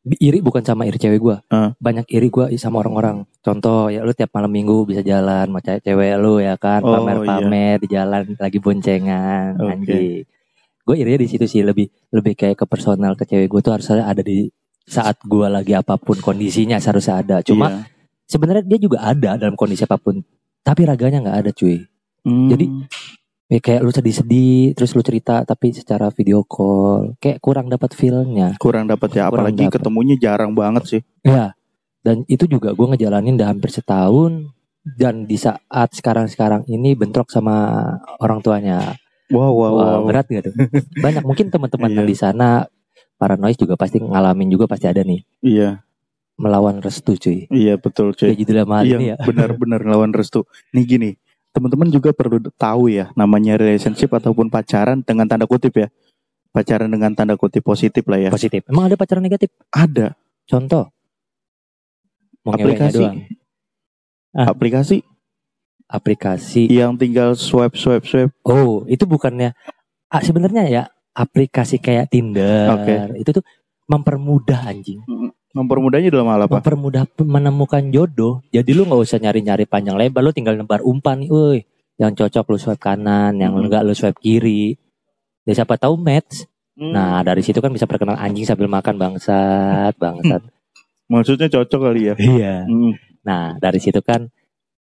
iri 0.06 0.40
bukan 0.40 0.62
sama 0.62 0.84
iri 0.84 0.96
cewek 0.96 1.20
gua 1.20 1.38
Ah. 1.48 1.76
banyak 1.76 2.08
iri 2.08 2.28
gua 2.28 2.48
sama 2.56 2.80
orang-orang 2.80 3.28
contoh 3.40 3.88
ya 3.88 4.02
lu 4.02 4.12
tiap 4.12 4.32
malam 4.32 4.48
minggu 4.48 4.84
bisa 4.84 5.02
jalan 5.02 5.46
sama 5.46 5.60
ce- 5.60 5.82
cewek 5.82 6.16
lu 6.16 6.40
ya 6.40 6.56
kan 6.56 6.80
Oh, 6.80 6.96
pamer-pamer 6.96 7.78
di 7.78 7.88
jalan 7.90 8.24
lagi 8.34 8.58
boncengan 8.58 9.56
Oke. 9.56 9.70
anjing 9.70 10.24
gue 10.82 10.96
irinya 10.96 11.20
di 11.20 11.30
situ 11.30 11.46
sih 11.46 11.62
lebih 11.62 11.86
lebih 12.10 12.34
kayak 12.34 12.56
ke 12.56 12.66
personal 12.66 13.14
ke 13.14 13.22
cewek 13.22 13.46
gue 13.46 13.62
tuh 13.62 13.72
harusnya 13.72 14.04
ada 14.04 14.20
di 14.20 14.48
saat 14.82 15.22
gua 15.22 15.46
lagi 15.48 15.72
apa 15.72 15.96
pun 15.96 16.18
kondisinya 16.18 16.80
seharusnya 16.80 17.20
ada 17.20 17.36
cuma 17.40 17.68
Iya. 17.70 17.80
sebenarnya 18.26 18.64
dia 18.66 18.80
juga 18.80 18.98
ada 19.04 19.36
dalam 19.36 19.54
kondisi 19.54 19.84
apa 19.84 19.96
pun 19.96 20.24
tapi 20.60 20.82
raganya 20.84 21.20
nggak 21.20 21.38
ada 21.40 21.52
cuy 21.52 21.84
Hmm. 22.20 22.52
jadi, 22.52 22.66
ya 23.50 23.58
kayak 23.58 23.82
lu 23.82 23.90
sedih-sedih 23.90 24.72
terus 24.72 24.94
lu 24.94 25.02
cerita 25.02 25.42
tapi 25.42 25.74
secara 25.74 26.08
video 26.10 26.46
call 26.46 27.18
kayak 27.18 27.38
kurang 27.40 27.66
dapat 27.66 27.92
feelnya 27.92 28.54
kurang 28.56 28.86
dapat 28.86 29.10
ya, 29.12 29.26
kurang 29.26 29.50
apalagi 29.50 29.66
dapet. 29.66 29.74
ketemunya 29.76 30.16
jarang 30.16 30.54
banget 30.54 30.84
sih. 30.88 31.02
Ya, 31.22 31.58
dan 32.00 32.24
itu 32.26 32.46
juga 32.46 32.72
gue 32.72 32.88
ngejalanin 32.88 33.36
udah 33.36 33.50
hampir 33.50 33.70
setahun 33.70 34.54
dan 34.96 35.26
di 35.26 35.36
saat 35.36 35.66
sekarang-sekarang 35.92 36.64
ini 36.66 36.94
bentrok 36.94 37.28
sama 37.28 37.84
orang 38.18 38.40
tuanya. 38.40 38.96
Wow, 39.30 39.52
wow, 39.52 39.72
Wah, 39.72 39.86
wow. 39.98 40.02
berat 40.06 40.26
gak 40.26 40.44
tuh? 40.46 40.56
Banyak 41.06 41.22
mungkin 41.22 41.50
teman-teman 41.50 41.90
yang 41.92 42.06
di 42.06 42.14
sana 42.14 42.66
para 43.14 43.34
noise 43.34 43.58
juga 43.58 43.74
pasti 43.74 43.98
ngalamin 43.98 44.48
juga 44.48 44.66
pasti 44.66 44.86
ada 44.86 45.02
nih 45.02 45.22
Iya, 45.42 45.84
melawan 46.34 46.80
restu 46.80 47.14
cuy. 47.14 47.46
iya 47.52 47.76
betul 47.76 48.14
Kayak 48.14 48.34
cuy. 48.34 48.40
judul 48.40 48.58
sama 48.62 48.78
ini 48.82 48.90
Iya, 48.90 49.00
ya. 49.12 49.16
benar-benar 49.22 49.82
lawan 49.84 50.14
restu. 50.14 50.48
Nih 50.72 50.86
gini, 50.88 51.10
teman-teman 51.60 51.92
juga 51.92 52.16
perlu 52.16 52.40
tahu 52.56 52.88
ya, 52.88 53.12
namanya 53.20 53.60
relationship 53.60 54.16
ataupun 54.16 54.48
pacaran 54.48 55.04
dengan 55.04 55.28
tanda 55.28 55.44
kutip 55.44 55.76
ya. 55.76 55.92
pacaran 56.50 56.90
dengan 56.90 57.14
tanda 57.14 57.38
kutip 57.38 57.62
positif 57.62 58.02
lah 58.10 58.18
ya. 58.18 58.30
Positif. 58.34 58.66
Emang 58.66 58.90
ada 58.90 58.98
pacaran 58.98 59.22
negatif? 59.22 59.54
Ada 59.70 60.18
Contoh. 60.50 60.90
Mau 62.42 62.58
aplikasi 62.58 62.98
doang. 62.98 63.18
Ah. 64.34 64.50
aplikasi 64.50 65.06
Aplikasi. 65.90 66.70
yang 66.70 66.98
tinggal 66.98 67.38
swipe 67.38 67.78
swipe 67.78 68.06
swipe. 68.06 68.34
Oh, 68.46 68.86
itu 68.90 69.06
bukannya 69.06 69.54
ah, 70.10 70.22
sebenarnya 70.22 70.64
ya 70.70 70.84
aplikasi 71.14 71.78
kayak 71.78 72.10
Tinder. 72.10 72.70
Oke. 72.78 73.22
Itu 73.22 73.42
tuh 73.42 73.46
mempermudah 73.90 74.70
anjing. 74.70 75.02
Mempermudahnya 75.50 76.14
dalam 76.14 76.30
hal 76.30 76.46
apa? 76.46 76.62
Mempermudah 76.62 77.10
pe- 77.10 77.26
menemukan 77.26 77.82
jodoh. 77.90 78.46
Jadi 78.54 78.70
lu 78.70 78.86
nggak 78.86 79.02
usah 79.02 79.18
nyari-nyari 79.18 79.66
panjang 79.66 79.98
lebar, 79.98 80.22
lu 80.22 80.30
tinggal 80.30 80.54
nebar 80.54 80.86
umpan 80.86 81.26
nih, 81.26 81.30
woi. 81.30 81.60
Yang 81.98 82.12
cocok 82.22 82.46
lu 82.54 82.58
swipe 82.58 82.80
kanan, 82.80 83.34
yang 83.36 83.58
Hmm. 83.58 83.66
enggak 83.66 83.82
lu 83.82 83.92
swipe 83.92 84.22
kiri. 84.22 84.78
Ya 85.44 85.58
siapa 85.58 85.76
tahu 85.76 85.98
match. 85.98 86.46
Hmm. 86.78 86.94
Nah, 86.94 87.26
dari 87.26 87.42
situ 87.42 87.58
kan 87.60 87.74
bisa 87.74 87.90
perkenal 87.90 88.16
anjing 88.16 88.46
sambil 88.46 88.70
makan 88.70 88.96
bangsat, 88.96 89.98
bangsat. 89.98 90.46
maksudnya 91.12 91.50
cocok 91.50 91.80
kali 91.82 92.14
ya. 92.14 92.16
Iya. 92.16 92.56
Hmm. 92.70 92.94
Nah, 93.26 93.58
dari 93.58 93.82
situ 93.82 94.00
kan 94.00 94.30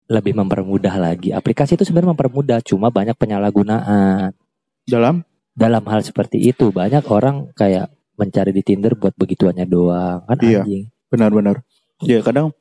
lebih 0.07 0.37
mempermudah 0.37 0.93
lagi. 1.01 1.33
Aplikasi 1.33 1.81
itu 1.81 1.89
sebenarnya 1.89 2.13
mempermudah, 2.13 2.59
cuma 2.61 2.93
banyak 2.93 3.17
penyalahgunaan. 3.17 4.37
Dalam 4.85 5.25
Dalam 5.51 5.83
hal 5.91 6.01
seperti 6.01 6.39
itu, 6.41 6.71
banyak 6.71 7.03
orang 7.11 7.51
kayak 7.53 7.91
mencari 8.21 8.53
di 8.53 8.61
Tinder 8.61 8.93
buat 8.93 9.17
begituannya 9.17 9.65
doang, 9.65 10.21
kan 10.29 10.37
Iya. 10.45 10.61
anjing. 10.69 10.85
benar-benar. 11.11 11.67
Ya 12.07 12.23
kadang 12.23 12.55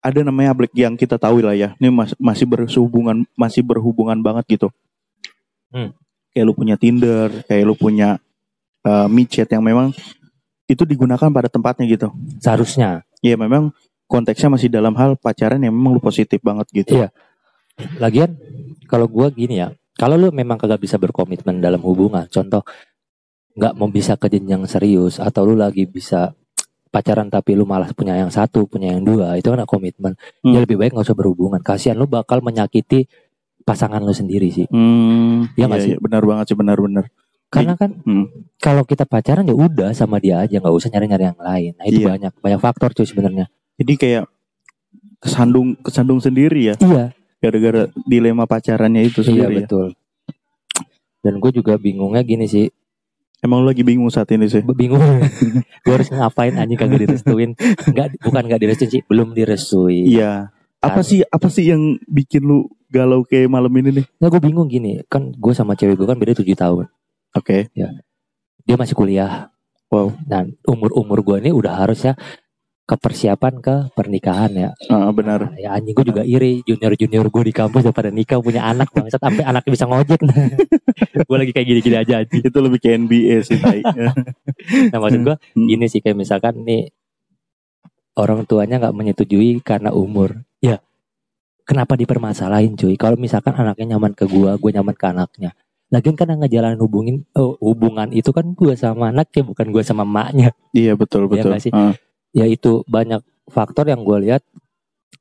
ada 0.00 0.20
namanya 0.24 0.56
aplik 0.56 0.72
yang 0.72 0.96
kita 0.96 1.20
tahu 1.20 1.44
lah 1.44 1.52
ya. 1.52 1.76
Ini 1.76 1.92
mas- 1.92 2.16
masih 2.16 2.48
berhubungan 2.48 3.28
masih 3.36 3.60
berhubungan 3.60 4.16
banget 4.22 4.58
gitu. 4.58 4.68
Hmm. 5.68 5.92
Kayak 6.32 6.44
lu 6.48 6.54
punya 6.56 6.80
Tinder, 6.80 7.28
kayak 7.44 7.64
lu 7.68 7.76
punya 7.76 8.16
uh, 8.88 9.06
micet 9.12 9.44
yang 9.52 9.60
memang 9.60 9.92
itu 10.66 10.82
digunakan 10.88 11.28
pada 11.28 11.52
tempatnya 11.52 11.84
gitu. 11.84 12.08
Seharusnya. 12.40 13.04
Ya 13.20 13.36
memang 13.36 13.76
konteksnya 14.08 14.48
masih 14.48 14.72
dalam 14.72 14.96
hal 14.96 15.20
pacaran 15.20 15.60
yang 15.60 15.76
memang 15.76 16.00
lu 16.00 16.00
positif 16.00 16.40
banget 16.40 16.66
gitu. 16.72 16.96
Iya. 16.96 17.12
Lagian 18.00 18.34
kalau 18.88 19.04
gua 19.04 19.28
gini 19.28 19.60
ya, 19.60 19.76
kalau 20.00 20.16
lu 20.16 20.32
memang 20.32 20.56
kagak 20.56 20.80
bisa 20.80 20.96
berkomitmen 20.96 21.60
dalam 21.60 21.80
hubungan, 21.84 22.24
contoh 22.32 22.64
nggak 23.52 23.72
mau 23.74 23.86
bisa 23.86 24.16
ke 24.16 24.26
jenjang 24.26 24.64
serius 24.64 25.16
atau 25.16 25.44
lu 25.44 25.54
lagi 25.54 25.84
bisa 25.84 26.32
pacaran 26.88 27.28
tapi 27.28 27.52
lu 27.52 27.64
malah 27.64 27.88
punya 27.92 28.12
yang 28.14 28.28
satu, 28.28 28.64
punya 28.64 28.92
yang 28.92 29.00
dua, 29.00 29.34
itu 29.34 29.48
kan 29.48 29.64
komitmen. 29.64 30.12
Hmm. 30.40 30.52
Ya 30.52 30.60
lebih 30.60 30.76
baik 30.76 30.92
nggak 30.92 31.04
usah 31.04 31.16
berhubungan. 31.16 31.60
Kasihan 31.60 31.96
lu 31.96 32.04
bakal 32.04 32.40
menyakiti 32.40 33.08
pasangan 33.62 34.00
lu 34.00 34.12
sendiri 34.12 34.48
sih. 34.48 34.66
Hmm, 34.68 35.48
Iya 35.52 35.56
iya, 35.56 35.64
nggak 35.68 35.80
sih? 35.80 35.90
iya, 35.94 35.98
benar 36.00 36.22
banget 36.22 36.44
sih 36.52 36.56
benar-benar. 36.56 37.04
Karena 37.48 37.76
kan 37.76 38.00
Hmm. 38.02 38.28
kalau 38.56 38.82
kita 38.82 39.04
pacaran 39.04 39.44
ya 39.44 39.52
udah 39.52 39.92
sama 39.92 40.16
dia 40.16 40.40
aja, 40.40 40.56
nggak 40.56 40.72
usah 40.72 40.88
nyari-nyari 40.88 41.24
yang 41.28 41.38
lain. 41.38 41.72
Nah 41.76 41.84
itu 41.86 42.00
Iya. 42.00 42.08
banyak 42.08 42.32
banyak 42.38 42.60
faktor 42.60 42.92
cuy 42.92 43.04
sebenarnya. 43.04 43.48
Jadi 43.76 43.92
kayak 43.94 44.24
kesandung 45.16 45.78
kesandung 45.78 46.18
sendiri 46.18 46.66
ya 46.66 46.74
Iya, 46.76 47.14
gara-gara 47.38 47.86
dilema 48.02 48.44
pacarannya 48.44 49.06
itu 49.06 49.22
iya 49.22 49.26
sendiri 49.28 49.52
ya. 49.54 49.58
betul. 49.64 49.86
Dan 51.22 51.38
gue 51.38 51.50
juga 51.54 51.78
bingungnya 51.78 52.20
gini 52.20 52.44
sih, 52.44 52.66
Emang 53.42 53.58
lu 53.58 53.66
lagi 53.66 53.82
bingung 53.82 54.06
saat 54.06 54.30
ini 54.30 54.46
sih. 54.46 54.62
bingung 54.64 55.02
gue 55.84 55.92
harus 55.92 56.08
ngapain 56.08 56.54
anjing 56.54 56.78
kagak 56.78 57.02
direstuin 57.02 57.58
nggak 57.84 58.22
bukan 58.22 58.42
nggak 58.46 58.60
direstuin 58.60 58.88
sih 58.88 59.02
belum 59.02 59.34
direstui 59.34 60.06
Iya. 60.08 60.54
Apa 60.78 61.02
Kan. 61.02 61.06
sih 61.06 61.20
apa 61.22 61.46
sih 61.46 61.66
yang 61.66 61.98
bikin 62.06 62.42
lu 62.42 62.66
galau 62.86 63.22
kayak 63.22 63.46
malam 63.46 63.70
ini 63.72 63.90
nih? 63.92 64.06
nah 64.16 64.26
gue 64.26 64.38
bingung 64.38 64.66
gini 64.66 65.02
kan 65.06 65.30
gue 65.30 65.52
sama 65.52 65.74
cewek 65.74 65.94
gue 65.94 66.04
kan 66.04 66.14
beda 66.14 66.34
tujuh 66.34 66.54
tahun 66.54 66.86
Oke. 67.32 67.66
dia 68.62 68.76
masih 68.76 68.94
kuliah 68.94 69.50
Wow. 69.88 70.16
dan 70.24 70.56
umur 70.64 70.88
umur 70.94 71.18
gue 71.20 71.36
ini 71.38 71.50
udah 71.50 71.84
harusnya 71.84 72.16
ke 72.82 72.94
persiapan 72.98 73.54
ke 73.58 73.74
pernikahan 73.94 74.52
ya 74.52 74.70
Ah, 74.86 75.08
benar. 75.08 75.48
Nah, 75.48 75.56
ya 75.56 75.72
anjing 75.72 75.94
gue 75.94 76.02
juga 76.04 76.22
iri 76.22 76.60
junior 76.62 76.92
junior 76.92 77.26
gue 77.26 77.42
di 77.46 77.54
kampus 77.54 77.82
udah 77.82 77.94
pada 77.94 78.10
nikah 78.10 78.38
punya 78.38 78.62
anak 78.62 78.90
bangsat 78.90 79.16
sampai 79.16 79.42
anaknya 79.42 79.70
bisa 79.70 79.86
ngojek 79.86 80.20
gue 81.28 81.36
lagi 81.38 81.52
kayak 81.52 81.66
gini 81.66 81.80
gini 81.80 81.96
aja 81.96 82.14
anjing 82.20 82.42
Itu 82.42 82.58
lebih 82.58 82.78
ke 82.78 82.92
NBA 82.92 83.36
sih, 83.40 83.56
Tai. 83.56 83.80
nah 84.92 84.98
maksud 84.98 85.20
gue 85.22 85.36
Hmm. 85.54 85.66
gini 85.66 85.86
sih 85.86 85.98
kayak 85.98 86.18
misalkan 86.18 86.62
nih 86.62 86.90
orang 88.12 88.44
tuanya 88.44 88.76
nggak 88.76 88.92
menyetujui 88.94 89.62
karena 89.62 89.88
umur 89.90 90.44
ya 90.60 90.82
kenapa 91.64 91.96
dipermasalahin 91.96 92.74
cuy 92.74 92.98
kalau 92.98 93.16
misalkan 93.16 93.54
anaknya 93.54 93.96
nyaman 93.96 94.12
ke 94.12 94.28
gua 94.28 94.58
gue 94.58 94.70
nyaman 94.70 94.92
ke 94.92 95.06
anaknya 95.06 95.50
lagian 95.88 96.16
kan 96.16 96.28
yang 96.28 96.40
ngejalanin 96.40 96.80
hubungin 96.80 97.16
oh, 97.32 97.56
hubungan 97.60 98.12
itu 98.12 98.32
kan 98.32 98.52
gua 98.52 98.72
sama 98.74 99.08
anaknya 99.08 99.42
bukan 99.44 99.66
gua 99.70 99.82
sama 99.82 100.04
maknya 100.04 100.52
iya 100.72 100.92
betul 100.92 101.24
Iya 101.28 101.44
betul. 101.48 101.52
sih? 101.60 101.72
Ah, 101.72 101.92
ya 102.32 102.44
itu 102.44 102.82
banyak 102.84 103.20
faktor 103.48 103.86
yang 103.86 104.02
gue 104.02 104.28
lihat 104.28 104.42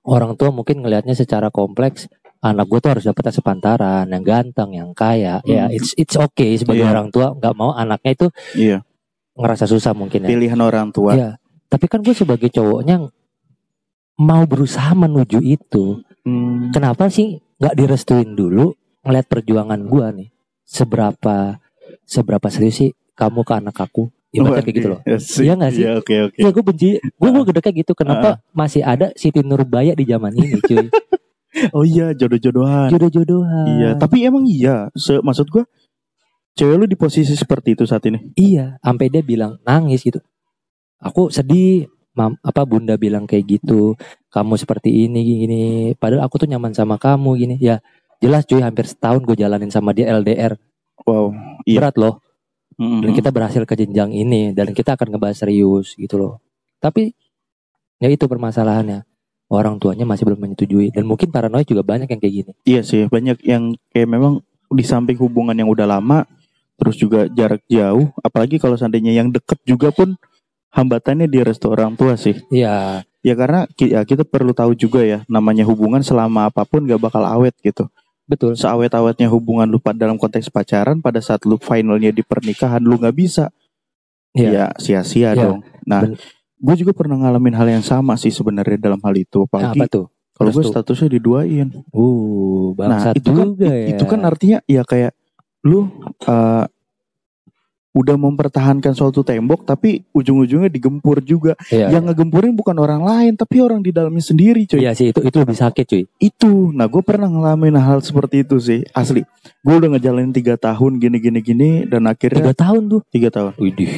orang 0.03 0.33
tua 0.33 0.49
mungkin 0.49 0.81
ngelihatnya 0.81 1.13
secara 1.13 1.51
kompleks 1.51 2.07
anak 2.41 2.65
gue 2.65 2.79
tuh 2.81 2.89
harus 2.97 3.05
dapat 3.05 3.29
sepantaran 3.29 4.09
yang 4.09 4.23
ganteng 4.25 4.73
yang 4.73 4.89
kaya 4.97 5.43
ya 5.45 5.69
Hmm. 5.69 5.75
it's 5.77 5.93
it's 5.93 6.17
okay 6.17 6.57
sebagai 6.57 6.81
Iya. 6.81 6.91
orang 6.91 7.13
tua 7.13 7.37
nggak 7.37 7.53
mau 7.53 7.69
anaknya 7.71 8.11
itu 8.17 8.27
iya. 8.57 8.77
ngerasa 9.37 9.69
susah 9.69 9.93
mungkin 9.93 10.25
ya 10.25 10.29
Pilihan 10.33 10.57
orang 10.57 10.89
tua. 10.89 11.13
Iya. 11.13 11.29
Tapi 11.69 11.85
kan 11.87 12.03
gue 12.03 12.11
sebagai 12.11 12.51
cowoknya 12.51 13.07
mau 14.19 14.43
berusaha 14.43 14.91
menuju 14.91 15.39
itu. 15.39 16.03
Hmm, 16.21 16.69
Kenapa 16.75 17.07
sih 17.07 17.39
nggak 17.57 17.75
direstuin 17.77 18.35
dulu 18.35 18.75
ngeliat 19.01 19.25
perjuangan 19.25 19.79
gue 19.87 20.05
nih? 20.19 20.29
Seberapa 20.67 21.57
seberapa 22.03 22.47
serius 22.51 22.75
sih 22.75 22.91
kamu 23.15 23.41
ke 23.43 23.53
anak 23.55 23.77
aku? 23.79 24.11
Ibaratnya 24.31 24.63
kayak 24.63 24.77
gitu 24.79 24.89
loh. 24.89 24.99
Iya. 25.07 25.17
Iya 25.19 25.53
nggak 25.59 25.71
sih? 25.75 25.83
Iya, 25.83 25.91
oke 25.99 26.15
oke. 26.31 26.39
Ya 26.39 26.49
gue 26.55 26.63
benci, 26.63 26.89
gue 26.99 27.29
gue 27.29 27.43
gede 27.51 27.59
kayak 27.59 27.77
gitu. 27.83 27.91
Kenapa 27.93 28.39
masih 28.55 28.81
ada 28.83 29.11
Siti 29.19 29.43
Nurbaya 29.43 29.91
di 29.91 30.03
zaman 30.07 30.31
ini, 30.35 30.59
cuy? 30.63 30.87
Oh 31.75 31.83
iya, 31.83 32.15
jodoh-jodohan. 32.15 32.87
Jodoh-jodohan. 32.95 33.65
Iya, 33.75 33.89
tapi 33.99 34.23
emang 34.23 34.47
iya. 34.47 34.87
Se 34.95 35.19
maksud 35.19 35.51
gua 35.51 35.67
cewek 36.55 36.75
lu 36.79 36.85
di 36.87 36.95
posisi 36.95 37.35
seperti 37.35 37.75
itu 37.75 37.83
saat 37.83 38.07
ini. 38.07 38.31
Iya, 38.39 38.79
sampai 38.79 39.11
dia 39.11 39.19
bilang 39.19 39.59
nangis 39.67 39.99
gitu. 39.99 40.23
Aku 41.03 41.27
sedih, 41.27 41.91
mam, 42.15 42.39
apa 42.39 42.63
bunda 42.63 42.95
bilang 42.95 43.27
kayak 43.27 43.59
gitu. 43.59 43.99
Kamu 44.31 44.55
seperti 44.55 45.11
ini 45.11 45.19
gini. 45.43 45.63
Padahal 45.99 46.23
aku 46.23 46.39
tuh 46.39 46.47
nyaman 46.47 46.71
sama 46.71 46.95
kamu 46.95 47.35
gini. 47.35 47.55
Ya 47.59 47.83
jelas 48.23 48.47
cuy, 48.47 48.63
hampir 48.63 48.87
setahun 48.87 49.19
gue 49.27 49.35
jalanin 49.35 49.69
sama 49.69 49.91
dia 49.91 50.07
LDR. 50.07 50.55
Wow. 51.03 51.35
Iya. 51.67 51.83
Berat 51.83 51.95
loh. 51.99 52.23
Mm-mm. 52.81 53.05
Dan 53.05 53.11
kita 53.13 53.29
berhasil 53.29 53.61
ke 53.69 53.77
jenjang 53.77 54.09
ini 54.09 54.57
dan 54.57 54.73
kita 54.73 54.97
akan 54.97 55.13
ngebahas 55.13 55.45
serius 55.45 55.93
gitu 55.93 56.17
loh. 56.17 56.41
Tapi 56.81 57.13
ya 58.01 58.09
itu 58.09 58.25
permasalahannya. 58.25 59.05
Orang 59.51 59.77
tuanya 59.83 60.07
masih 60.07 60.25
belum 60.25 60.39
menyetujui 60.47 60.95
dan 60.95 61.03
mungkin 61.03 61.27
paranoid 61.27 61.67
juga 61.67 61.83
banyak 61.85 62.07
yang 62.09 62.19
kayak 62.23 62.33
gini. 62.33 62.51
Iya 62.63 62.81
sih, 62.87 63.05
banyak 63.05 63.43
yang 63.43 63.75
kayak 63.91 64.07
memang 64.07 64.39
di 64.71 64.83
samping 64.87 65.19
hubungan 65.19 65.51
yang 65.51 65.67
udah 65.67 65.83
lama, 65.83 66.23
terus 66.79 66.95
juga 66.95 67.27
jarak 67.27 67.59
jauh, 67.67 68.15
apalagi 68.23 68.63
kalau 68.63 68.79
seandainya 68.79 69.11
yang 69.11 69.27
deket 69.27 69.59
juga 69.67 69.91
pun 69.91 70.15
hambatannya 70.71 71.27
di 71.27 71.43
restu 71.43 71.67
orang 71.67 71.99
tua 71.99 72.15
sih. 72.15 72.39
Iya, 72.47 73.03
Ya 73.21 73.37
karena 73.37 73.69
ya, 73.77 74.01
kita 74.01 74.25
perlu 74.25 74.49
tahu 74.49 74.73
juga 74.73 75.05
ya, 75.05 75.21
namanya 75.29 75.61
hubungan 75.69 76.01
selama 76.01 76.49
apa 76.49 76.65
pun 76.65 76.81
gak 76.89 76.97
bakal 76.97 77.21
awet 77.21 77.53
gitu. 77.61 77.85
Betul. 78.31 78.55
Seawet-awetnya 78.55 79.27
hubungan 79.27 79.67
lu 79.67 79.77
dalam 79.91 80.15
konteks 80.15 80.47
pacaran, 80.47 81.03
pada 81.03 81.19
saat 81.19 81.43
lu 81.43 81.59
finalnya 81.59 82.15
di 82.15 82.23
pernikahan 82.23 82.79
lu 82.79 82.95
nggak 82.95 83.15
bisa, 83.15 83.51
Iya. 84.31 84.49
ya 84.49 84.65
sia-sia 84.79 85.35
Iya. 85.35 85.43
dong. 85.43 85.59
Nah, 85.83 86.07
gue 86.61 86.75
juga 86.79 86.95
pernah 86.95 87.19
ngalamin 87.19 87.51
hal 87.57 87.67
yang 87.67 87.83
sama 87.83 88.15
sih 88.15 88.31
sebenarnya 88.31 88.79
dalam 88.79 89.03
hal 89.03 89.15
itu. 89.19 89.43
Nah, 89.43 89.47
Apalagi 89.51 89.79
apa 89.83 89.85
tuh? 89.91 90.05
kalau 90.31 90.49
gue 90.55 90.63
statusnya 90.63 91.09
diduain. 91.11 91.67
Uh, 91.91 92.73
Nah 92.79 93.11
itu 93.13 93.29
kan 93.35 93.45
juga 93.51 93.67
ya. 93.69 93.87
itu 93.93 94.03
kan 94.07 94.19
artinya 94.23 94.57
ya 94.65 94.81
kayak 94.87 95.11
lu 95.67 95.91
uh, 96.25 96.65
udah 97.91 98.15
mempertahankan 98.15 98.91
suatu 98.91 99.19
tembok 99.19 99.63
tapi 99.63 100.07
ujung-ujungnya 100.09 100.67
digempur 100.67 101.19
juga. 101.19 101.59
Iya, 101.67 101.91
Yang 101.91 102.03
ngegempurin 102.07 102.53
bukan 102.53 102.75
orang 102.77 103.01
lain 103.01 103.33
tapi 103.35 103.59
orang 103.59 103.79
di 103.79 103.91
dalamnya 103.91 104.23
sendiri 104.23 104.63
cuy. 104.63 104.79
Iya 104.79 104.95
sih 104.95 105.11
itu 105.11 105.19
itu 105.19 105.37
lebih 105.37 105.53
sakit 105.53 105.85
cuy. 105.85 106.03
Itu. 106.17 106.71
Nah 106.71 106.87
gue 106.87 107.01
pernah 107.01 107.27
ngalamin 107.27 107.75
hal 107.75 107.99
seperti 107.99 108.41
itu 108.41 108.57
sih 108.57 108.87
asli. 108.91 109.27
Gue 109.59 109.75
udah 109.75 109.91
ngejalanin 109.91 110.31
tiga 110.31 110.55
tahun 110.55 110.97
gini 110.97 111.19
gini 111.19 111.39
gini 111.39 111.69
dan 111.83 112.07
akhirnya 112.07 112.39
Tiga 112.41 112.55
tahun 112.57 112.81
tuh. 112.87 113.01
tiga 113.09 113.27
tahun. 113.27 113.51
Widih. 113.55 113.91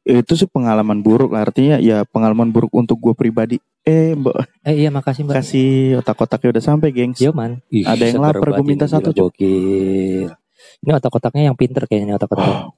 Itu 0.00 0.34
sih 0.34 0.48
pengalaman 0.48 0.98
buruk 0.98 1.30
lah. 1.30 1.44
artinya 1.44 1.78
ya 1.78 2.02
pengalaman 2.02 2.50
buruk 2.50 2.74
untuk 2.74 2.98
gue 2.98 3.14
pribadi. 3.14 3.62
Eh 3.80 4.12
mbak 4.12 4.42
Eh 4.60 4.74
iya 4.76 4.90
makasih 4.90 5.22
mbak. 5.22 5.38
kasih 5.38 6.02
otak-otaknya 6.02 6.58
udah 6.58 6.64
sampai 6.66 6.90
gengs. 6.90 7.22
Yo 7.22 7.30
man. 7.30 7.62
Ih, 7.70 7.86
Ada 7.86 8.10
yang 8.10 8.18
lapar, 8.20 8.58
banget 8.58 8.66
minta 8.66 8.84
satu, 8.84 9.14
Gokil. 9.14 10.34
Ini 10.80 10.90
otak-otaknya 10.92 11.48
yang 11.48 11.56
pinter 11.56 11.84
kayaknya 11.84 12.18
otak-otaknya. 12.18 12.74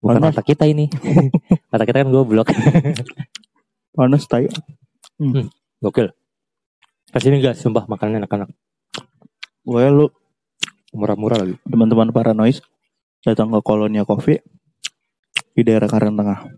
Bukan 0.00 0.16
Panas. 0.16 0.32
otak 0.32 0.46
kita 0.48 0.64
ini. 0.64 0.88
otak 1.72 1.86
kita 1.88 2.04
kan 2.04 2.08
goblok. 2.08 2.48
Panas 3.96 4.24
tai. 4.24 4.48
Gokil. 5.80 6.08
Kasih 7.10 7.28
ini 7.34 7.44
guys, 7.44 7.60
sumpah 7.60 7.84
makanannya 7.84 8.24
enak-enak. 8.24 8.48
Well 9.68 9.92
lu 9.92 10.06
Murah-murah 10.90 11.38
lagi. 11.46 11.54
teman-teman 11.62 12.10
paranoid 12.10 12.58
datang 13.22 13.54
ke 13.54 13.62
kolonia 13.62 14.02
coffee 14.02 14.42
di 15.54 15.62
daerah 15.62 15.86
Karang 15.86 16.18
Tengah. 16.18 16.50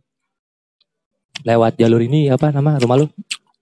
Lewat 1.45 1.77
jalur 1.77 2.01
ini 2.01 2.33
apa 2.33 2.49
nama 2.49 2.81
rumah 2.81 2.97
lu? 3.05 3.07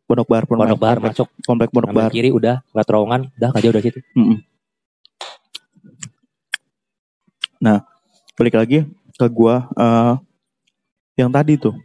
Pondok 0.07 0.31
Bar, 0.31 0.47
Pondok 0.47 0.79
Bar 0.79 0.99
masuk 1.03 1.27
komplek 1.43 1.75
Pondok 1.75 1.91
Bar. 1.91 2.11
kiri 2.15 2.31
udah 2.31 2.63
nggak 2.71 2.87
terowongan 2.87 3.21
udah 3.35 3.49
nggak 3.51 3.63
jauh 3.67 3.75
dari 3.75 3.85
situ. 3.91 3.99
Mm-mm. 4.15 4.39
Nah, 7.61 7.83
balik 8.39 8.55
lagi 8.55 8.87
ke 9.21 9.29
gua 9.29 9.69
eh, 9.77 10.15
yang 11.21 11.29
tadi 11.29 11.61
tuh 11.61 11.77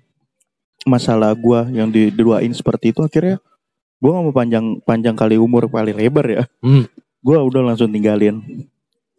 masalah 0.88 1.36
gua 1.36 1.68
yang 1.68 1.92
diduain 1.92 2.56
seperti 2.56 2.96
itu 2.96 3.04
akhirnya 3.04 3.44
gua 4.00 4.16
nggak 4.16 4.26
mau 4.32 4.36
panjang 4.36 4.66
panjang 4.88 5.16
kali 5.20 5.36
umur 5.36 5.68
kali 5.68 5.92
lebar 5.92 6.26
ya. 6.32 6.44
Hmm. 6.64 6.88
Gua 7.20 7.44
udah 7.44 7.74
langsung 7.74 7.92
tinggalin. 7.92 8.40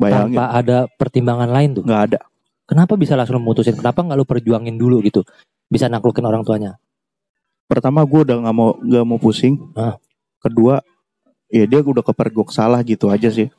Bayangin 0.00 0.36
Tanpa 0.36 0.44
ada 0.52 0.78
pertimbangan 0.88 1.50
lain 1.52 1.76
tuh. 1.76 1.84
nggak 1.84 2.02
ada. 2.12 2.20
Kenapa 2.64 2.96
bisa 2.96 3.12
langsung 3.14 3.38
memutusin? 3.44 3.76
Kenapa 3.76 4.00
nggak 4.00 4.16
lu 4.16 4.24
perjuangin 4.24 4.76
dulu 4.80 5.04
gitu? 5.04 5.20
Bisa 5.68 5.92
naklukin 5.92 6.24
orang 6.24 6.40
tuanya. 6.40 6.80
Pertama 7.68 8.00
gua 8.08 8.24
udah 8.24 8.36
nggak 8.40 8.56
mau 8.56 8.78
nggak 8.80 9.04
mau 9.04 9.18
pusing. 9.20 9.60
Ah. 9.76 10.00
Kedua 10.40 10.80
ya 11.52 11.64
dia 11.66 11.82
udah 11.82 12.02
kepergok 12.02 12.54
salah 12.54 12.80
gitu 12.80 13.12
aja 13.12 13.28
sih. 13.28 13.50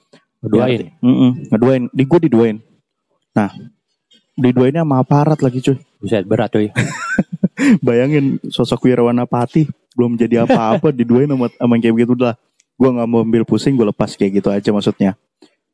Doain. 0.44 0.94
Mm-mm, 1.02 1.50
ngeduain. 1.50 1.84
Di 1.92 2.04
gue 2.06 2.20
diduain. 2.30 2.58
Nah, 3.34 3.50
diduainnya 4.38 4.86
sama 4.86 5.02
aparat 5.02 5.42
lagi 5.42 5.60
cuy. 5.60 5.78
Buset 6.02 6.24
berat 6.24 6.54
cuy. 6.54 6.70
Bayangin 7.82 8.38
sosok 8.48 8.86
Wirawan 8.86 9.18
Pati 9.26 9.66
belum 9.98 10.14
jadi 10.14 10.46
apa-apa 10.46 10.94
diduain 10.94 11.26
sama, 11.26 11.50
sama 11.50 11.72
yang 11.76 11.82
kayak 11.90 11.96
begitu 11.98 12.14
udah. 12.14 12.38
Gue 12.78 12.90
nggak 12.94 13.08
mau 13.10 13.26
ambil 13.26 13.42
pusing, 13.42 13.74
gue 13.74 13.90
lepas 13.90 14.14
kayak 14.14 14.38
gitu 14.38 14.54
aja 14.54 14.70
maksudnya. 14.70 15.18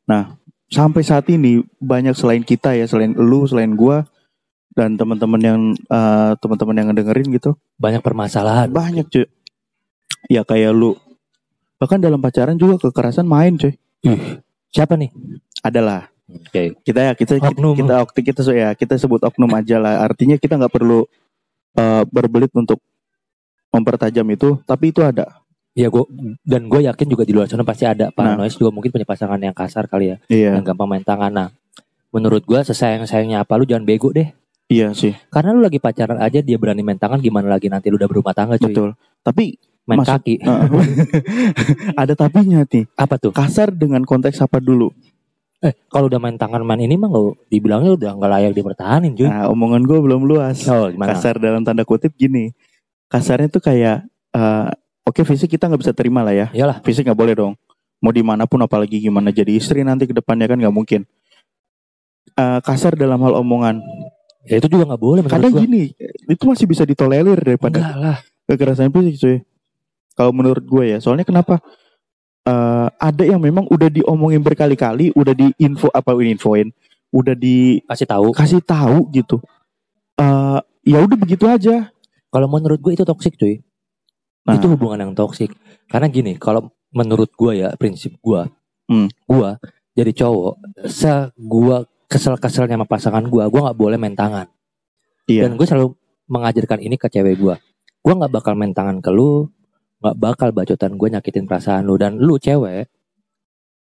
Nah, 0.08 0.40
sampai 0.72 1.04
saat 1.04 1.28
ini 1.28 1.60
banyak 1.76 2.16
selain 2.16 2.40
kita 2.40 2.72
ya, 2.72 2.88
selain 2.88 3.12
lu, 3.12 3.44
selain 3.44 3.76
gue 3.76 4.00
dan 4.72 4.96
teman-teman 4.96 5.40
yang 5.44 5.60
eh, 5.76 6.32
teman-teman 6.40 6.74
yang 6.80 6.86
ngedengerin 6.88 7.28
gitu, 7.36 7.60
Banyak 7.76 8.00
permasalahan. 8.00 8.72
banyak 8.72 9.04
cuy. 9.12 9.28
Ya 10.32 10.40
kayak 10.40 10.72
lu. 10.72 10.96
Bahkan 11.76 12.00
dalam 12.00 12.16
pacaran 12.24 12.56
juga 12.56 12.80
kekerasan 12.80 13.28
main 13.28 13.60
cuy. 13.60 13.76
Siapa 14.72 14.96
nih? 14.96 15.12
Adalah. 15.60 16.08
Oke. 16.26 16.72
kita 16.80 17.00
ya 17.00 17.12
kita 17.12 17.36
kita 17.36 17.52
Oknum. 17.52 17.74
kita 17.74 17.94
kita, 18.06 18.20
kita 18.24 18.40
so- 18.40 18.54
ya 18.54 18.72
kita 18.72 18.96
sebut 18.96 19.20
oknum 19.20 19.52
aja 19.52 19.76
lah 19.76 20.00
artinya 20.00 20.34
kita 20.34 20.56
nggak 20.56 20.72
perlu 20.72 21.04
eh, 21.74 22.02
berbelit 22.06 22.48
untuk 22.50 22.80
mempertajam 23.68 24.24
itu 24.28 24.56
tapi 24.62 24.88
itu 24.88 25.00
ada 25.00 25.42
Ya 25.74 25.90
gue 25.90 26.06
dan 26.40 26.64
gue 26.64 26.86
yakin 26.86 27.02
juga 27.04 27.26
di 27.26 27.34
luar 27.34 27.44
sana 27.44 27.60
pasti 27.60 27.82
ada 27.82 28.06
paranoid 28.08 28.46
juga 28.48 28.70
mungkin 28.70 28.88
punya 28.88 29.02
pasangan 29.02 29.34
yang 29.36 29.50
kasar 29.50 29.84
kali 29.84 30.06
ya, 30.06 30.16
iya 30.28 30.54
yang 30.54 30.62
gampang 30.62 30.86
main 30.86 31.02
tangan. 31.02 31.34
Nah, 31.34 31.48
menurut 32.08 32.40
gue 32.40 32.62
sesayang 32.62 33.02
sayangnya 33.02 33.42
apa 33.42 33.58
lu 33.58 33.66
jangan 33.66 33.82
bego 33.82 34.08
deh. 34.08 34.30
iya 34.64 34.94
sih 34.94 35.18
Karena 35.28 35.50
lu 35.50 35.58
lagi 35.60 35.76
pacaran 35.76 36.16
aja 36.16 36.38
dia 36.38 36.54
berani 36.56 36.78
main 36.80 36.94
tangan 36.94 37.18
gimana 37.18 37.50
lagi 37.50 37.66
nanti 37.66 37.90
lu 37.90 37.98
udah 37.98 38.06
berumah 38.06 38.30
tangga 38.30 38.54
cuy. 38.54 38.70
betul 38.70 38.88
tapi 39.20 39.58
Main 39.82 39.98
Maksud- 39.98 40.14
kaki. 40.16 40.34
eh, 40.38 40.62
ada 42.00 42.14
tapinya 42.14 42.62
nih 42.62 42.86
Apa 42.94 43.18
tuh? 43.18 43.32
kasar 43.32 43.68
dengan 43.68 44.00
konteks 44.02 44.38
apa 44.38 44.56
dulu 44.58 44.94
Eh, 45.64 45.72
kalau 45.88 46.06
udah 46.06 46.18
main 46.18 46.36
tangan 46.36 46.60
main 46.60 46.76
ini 46.78 46.94
mah 46.94 47.08
nggak 47.08 47.48
dibilangnya 47.48 47.92
udah 47.94 48.10
nggak 48.14 48.30
layak 48.30 48.52
dipertahanin 48.52 49.12
cuy. 49.14 49.24
nah 49.24 49.48
omongan 49.48 49.80
gue 49.82 49.96
belum 49.98 50.22
luas 50.22 50.60
Oh, 50.66 50.86
gimana? 50.86 51.10
kasar 51.10 51.36
dalam 51.36 51.62
tanda 51.62 51.82
kutip 51.82 52.12
gini 52.12 52.52
kasarnya 53.06 53.48
tuh 53.48 53.60
kayak 53.60 54.04
eh, 54.30 54.68
oke 55.02 55.20
fisik 55.22 55.48
kita 55.48 55.64
nggak 55.64 55.80
bisa 55.80 55.92
terima 55.92 56.20
lah 56.20 56.32
ya 56.32 56.46
Iyalah. 56.50 56.78
fisik 56.80 57.02
nggak 57.02 57.16
boleh 57.16 57.32
dong 57.34 57.54
mau 57.98 58.10
di 58.10 58.20
mana 58.20 58.44
pun 58.44 58.60
apalagi 58.60 59.00
gimana 59.00 59.30
jadi 59.30 59.48
istri 59.50 59.80
nanti 59.80 60.04
ke 60.04 60.12
depannya 60.12 60.44
kan 60.44 60.58
nggak 60.58 60.74
mungkin 60.74 61.02
Eh, 62.30 62.58
kasar 62.60 62.92
dalam 62.92 63.20
hal 63.20 63.34
omongan 63.36 63.78
Ya 64.44 64.58
itu 64.58 64.66
juga 64.66 64.84
nggak 64.84 65.00
boleh 65.00 65.20
kadang 65.24 65.48
gua. 65.48 65.62
gini 65.62 65.96
itu 66.26 66.42
masih 66.42 66.66
bisa 66.66 66.82
ditolerir 66.82 67.38
daripada 67.38 67.80
Enggak 67.80 67.96
lah. 67.96 68.16
kekerasan 68.44 68.90
fisik 68.90 69.16
cuy 69.16 69.36
kalau 70.12 70.30
menurut 70.30 70.60
gue 70.60 70.84
ya 70.86 70.98
soalnya 70.98 71.22
kenapa 71.22 71.64
Eh, 72.44 72.88
ada 73.00 73.24
yang 73.24 73.40
memang 73.40 73.64
udah 73.72 73.88
diomongin 73.88 74.44
berkali-kali 74.44 75.16
udah 75.16 75.32
diinfo 75.32 75.88
apa 75.88 76.12
infoin 76.20 76.68
udah 77.08 77.32
dikasih 77.32 78.04
Kasih 78.36 78.60
tahu. 78.60 78.60
tahu 78.60 78.98
gitu 79.16 79.36
Eh 80.20 80.60
ya 80.84 81.00
udah 81.00 81.16
begitu 81.16 81.48
aja 81.48 81.88
Kalau 82.28 82.44
menurut 82.50 82.82
gue 82.82 82.92
itu 82.98 83.06
toksik 83.06 83.38
cuy. 83.38 83.62
Nah. 84.44 84.58
Itu 84.58 84.66
hubungan 84.66 84.98
yang 85.06 85.14
toksik. 85.14 85.54
Karena 85.86 86.10
gini, 86.10 86.34
kalau 86.34 86.74
menurut 86.90 87.30
gue 87.30 87.62
ya 87.62 87.70
prinsip 87.78 88.18
gue, 88.18 88.50
Hmm. 88.90 89.06
gue 89.06 89.50
jadi 89.94 90.10
cowok, 90.10 90.58
se 90.90 91.30
gue 91.38 91.76
kesel-keselnya 92.10 92.74
sama 92.74 92.90
pasangan 92.90 93.22
gue, 93.22 93.38
gue 93.46 93.60
nggak 93.62 93.78
boleh 93.78 93.94
main 94.02 94.18
tangan. 94.18 94.50
iya 95.30 95.46
Dan 95.46 95.54
gue 95.54 95.62
selalu 95.62 95.94
mengajarkan 96.26 96.82
ini 96.82 96.98
ke 96.98 97.06
cewek 97.06 97.38
gue. 97.38 97.54
Gue 98.02 98.12
nggak 98.18 98.34
bakal 98.34 98.58
main 98.58 98.74
tangan 98.74 98.98
ke 98.98 99.14
lu, 99.14 99.46
nggak 100.04 100.16
bakal 100.20 100.52
bacotan 100.52 101.00
gue 101.00 101.08
nyakitin 101.08 101.48
perasaan 101.48 101.88
lu. 101.88 101.96
Dan 101.96 102.20
lu 102.20 102.36
cewek 102.36 102.92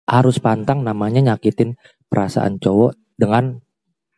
harus 0.04 0.38
pantang 0.38 0.84
namanya 0.84 1.34
nyakitin 1.34 1.80
perasaan 2.06 2.60
cowok 2.60 3.00
dengan 3.16 3.56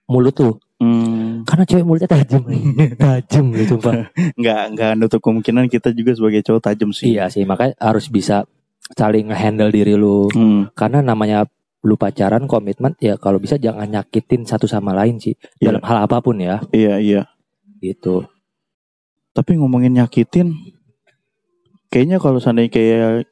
mulut 0.09 0.33
lu. 0.41 0.53
Hmm, 0.81 1.45
Karena 1.45 1.61
cewek 1.61 1.85
mulutnya 1.85 2.09
tajam, 2.09 2.41
tajam 3.05 3.53
gitu 3.53 3.77
sumpah. 3.77 4.09
nggak 4.33 4.61
nggak 4.73 4.91
nutup 4.97 5.21
kemungkinan 5.21 5.69
kita 5.69 5.93
juga 5.93 6.17
sebagai 6.17 6.41
cowok 6.41 6.61
tajam 6.65 6.89
sih 6.89 7.13
Iya 7.13 7.29
sih, 7.29 7.45
makanya 7.45 7.77
harus 7.77 8.09
bisa 8.09 8.49
saling 8.97 9.29
nge-handle 9.29 9.69
diri 9.69 9.93
lu. 9.93 10.25
Hmm, 10.33 10.73
Karena 10.73 11.05
namanya 11.05 11.45
lu 11.81 11.97
pacaran 11.97 12.45
komitmen 12.45 12.97
ya 12.97 13.17
kalau 13.17 13.37
bisa 13.37 13.57
jangan 13.57 13.85
nyakitin 13.85 14.45
satu 14.45 14.65
sama 14.65 14.93
lain 14.93 15.17
sih 15.17 15.33
Iya. 15.57 15.69
dalam 15.69 15.81
hal 15.81 15.97
apa 16.05 16.21
pun 16.21 16.37
ya 16.37 16.61
iya 16.69 17.01
iya 17.01 17.21
gitu. 17.81 18.21
tapi 19.33 19.57
ngomongin 19.57 19.97
nyakitin 19.97 20.53
kayaknya 21.91 22.17
kalau 22.17 22.39
seandainya 22.39 22.71
kayak 22.71 23.27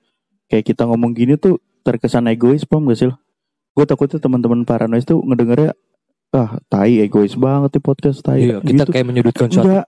kayak 0.45 0.65
kita 0.65 0.83
ngomong 0.83 1.11
gini 1.11 1.33
tuh 1.35 1.57
terkesan 1.81 2.27
egois 2.27 2.63
paham 2.63 2.85
gak 2.85 2.99
sih 2.99 3.09
gue 3.69 3.85
takutnya 3.85 4.19
teman-teman 4.19 4.61
paranoid 4.61 5.01
tuh 5.01 5.23
ngedengernya 5.23 5.71
ah 6.29 6.59
tai 6.67 6.99
egois 6.99 7.33
banget 7.33 7.71
di 7.71 7.81
podcast 7.81 8.19
tai 8.19 8.45
Iya, 8.45 8.59
kita 8.59 8.83
gitu. 8.83 8.91
kayak 8.91 9.05
menyudutkan 9.07 9.47
suatu 9.47 9.65
enggak 9.65 9.85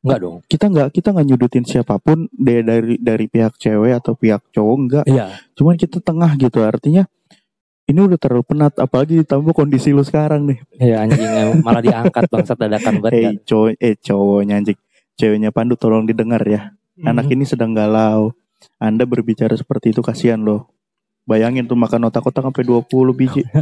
enggak 0.00 0.18
dong. 0.18 0.36
kita 0.44 0.64
nggak 0.66 0.88
kita 0.90 1.08
nggak 1.12 1.26
nyudutin 1.26 1.64
siapa 1.64 1.94
pun 1.96 2.26
dari 2.30 2.60
dari 2.60 2.94
dari 2.98 3.26
pihak 3.26 3.54
cewek 3.54 3.92
atau 3.94 4.12
pihak 4.14 4.42
cowok 4.50 4.76
enggak 4.78 5.04
Iya, 5.04 5.26
cuman 5.54 5.74
kita 5.76 5.98
tengah 6.00 6.30
gitu 6.34 6.58
artinya 6.60 7.04
ini 7.84 8.00
udah 8.00 8.16
terlalu 8.16 8.44
penat 8.44 8.72
apalagi 8.76 9.20
ditambah 9.20 9.52
kondisi 9.52 9.92
lu 9.92 10.00
sekarang 10.00 10.44
nih 10.44 10.58
iya 10.78 11.04
anjing 11.04 11.20
malah 11.60 11.80
diangkat 11.80 12.26
bangsat 12.26 12.56
dadakan 12.56 12.98
banget. 12.98 13.12
eh 13.14 13.22
kan. 13.22 13.34
cowok 13.44 13.68
eh 13.76 13.94
cowoknya 13.94 14.54
anjing 14.56 14.78
ceweknya 15.14 15.50
Pandu 15.50 15.76
tolong 15.76 16.04
didengar 16.04 16.40
ya 16.42 16.72
anak 17.00 17.26
Hmm. 17.26 17.34
ini 17.34 17.44
sedang 17.44 17.72
galau 17.72 18.30
anda 18.76 19.02
berbicara 19.02 19.52
seperti 19.52 19.90
itu 19.90 20.00
kasihan 20.00 20.38
loh 20.38 20.70
bayangin 21.24 21.64
tuh 21.64 21.74
makan 21.74 22.06
otak-otak 22.06 22.44
sampai 22.44 22.62
20 22.62 22.84
biji 23.12 23.42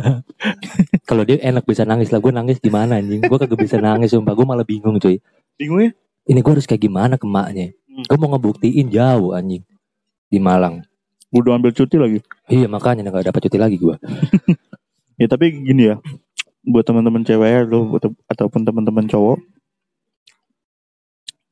Kalau 1.02 1.22
dia 1.22 1.38
enak 1.38 1.62
bisa 1.62 1.82
nangis 1.82 2.08
lah, 2.08 2.18
gue 2.18 2.30
nangis 2.30 2.56
gimana 2.56 2.96
anjing? 2.96 3.20
Gue 3.20 3.36
kagak 3.36 3.58
bisa 3.58 3.76
nangis 3.76 4.10
sumpah, 4.10 4.32
gue 4.32 4.42
malah 4.42 4.62
bingung 4.62 4.96
cuy. 4.96 5.18
bingung 5.54 5.82
ya 5.82 5.90
Ini 6.24 6.38
gue 6.40 6.52
harus 6.54 6.64
kayak 6.64 6.78
gimana 6.80 7.14
ke 7.14 7.26
maknya? 7.26 7.74
Hmm. 7.84 8.06
Gue 8.06 8.16
mau 8.16 8.30
ngebuktiin 8.30 8.88
jauh 8.88 9.30
anjing 9.32 9.62
di 10.26 10.38
Malang. 10.38 10.82
udah 11.28 11.56
ambil 11.56 11.72
cuti 11.72 11.96
lagi 11.96 12.18
Iya 12.46 12.68
makanya 12.68 13.08
nggak 13.08 13.28
dapat 13.28 13.40
cuti 13.46 13.56
lagi 13.56 13.76
gue. 13.76 13.96
ya 15.20 15.26
tapi 15.26 15.52
gini 15.54 15.92
ya 15.92 15.96
buat 16.62 16.82
teman-teman 16.82 17.22
cewek 17.22 17.66
lo 17.66 17.94
atau- 17.94 18.16
ataupun 18.26 18.62
teman-teman 18.62 19.06
cowok 19.06 19.38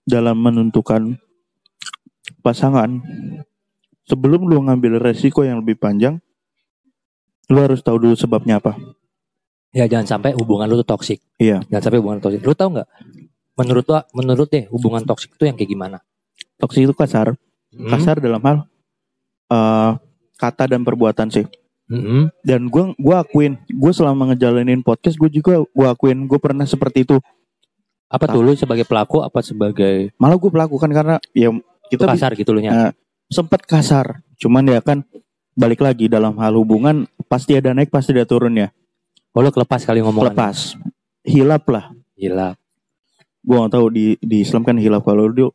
dalam 0.02 0.36
menentukan 0.36 1.18
pasangan 2.40 3.00
sebelum 4.04 4.48
lu 4.48 4.64
ngambil 4.66 4.98
resiko 4.98 5.44
yang 5.44 5.60
lebih 5.62 5.78
panjang 5.78 6.18
lu 7.46 7.58
harus 7.60 7.80
tahu 7.80 8.00
dulu 8.00 8.16
sebabnya 8.16 8.58
apa 8.58 8.74
Ya 9.70 9.86
jangan 9.86 10.18
sampai 10.18 10.34
hubungan 10.34 10.66
lu 10.66 10.82
tuh 10.82 10.98
toksik. 10.98 11.22
Iya. 11.38 11.62
Jangan 11.70 11.78
sampai 11.86 11.98
hubungan 12.02 12.18
toksik. 12.18 12.42
Lu 12.42 12.58
tahu 12.58 12.74
nggak? 12.74 12.90
Menurut 13.54 13.86
lu, 13.86 13.94
menurut 14.18 14.48
deh 14.50 14.66
hubungan 14.66 15.06
toksik 15.06 15.38
itu 15.38 15.46
yang 15.46 15.54
kayak 15.54 15.70
gimana? 15.70 15.98
toksik 16.58 16.84
itu 16.84 16.94
kasar 16.94 17.34
Hmm? 17.70 17.86
kasar 17.86 18.18
dalam 18.18 18.42
hal 18.42 18.66
eh, 19.46 19.90
kata 20.34 20.66
dan 20.66 20.82
perbuatan 20.82 21.30
sih 21.30 21.46
Hmm? 21.86 22.34
dan 22.42 22.66
gue 22.66 22.94
gua 22.98 23.22
akuin 23.22 23.58
gue 23.66 23.92
selama 23.94 24.30
ngejalanin 24.30 24.82
podcast 24.82 25.14
gue 25.14 25.30
juga 25.30 25.62
gue 25.62 25.86
akuin 25.86 26.26
gue 26.26 26.38
pernah 26.42 26.66
seperti 26.66 27.06
itu 27.06 27.22
Apa 28.06 28.26
tuh 28.26 28.42
lu 28.42 28.58
sebagai 28.58 28.82
pelaku 28.82 29.22
apa 29.22 29.38
sebagai 29.38 30.10
malah 30.18 30.34
gue 30.34 30.50
pelakukan 30.50 30.90
karena 30.90 31.16
ya 31.30 31.54
kita 31.90 32.04
bi- 32.04 32.10
kasar 32.12 32.30
gitu 32.32 32.50
lu 32.50 32.60
nya? 32.60 32.70
Nah, 32.70 32.90
sempat 33.26 33.62
kasar 33.62 34.22
cuman 34.36 34.64
ya 34.64 34.80
kan 34.80 35.02
balik 35.52 35.78
lagi 35.78 36.06
dalam 36.06 36.32
hal 36.34 36.54
hubungan 36.54 37.04
pasti 37.26 37.52
ada 37.52 37.70
naik 37.70 37.88
pasti 37.88 38.10
ada 38.10 38.24
turun 38.24 38.56
ya 38.56 38.70
Oh 39.30 39.38
lu 39.38 39.48
kelepas 39.48 39.78
kali 39.80 40.00
ngomongan. 40.00 40.32
lepas 40.32 40.74
hilap 41.22 41.62
lah 41.66 41.94
Gila. 42.14 42.58
gue 43.40 43.56
gak 43.56 43.70
tahu 43.70 43.86
di 43.88 44.06
di 44.18 44.40
Islam 44.40 44.60
kan 44.60 44.74
hilap 44.74 45.00
kalau 45.00 45.28
dia 45.28 45.46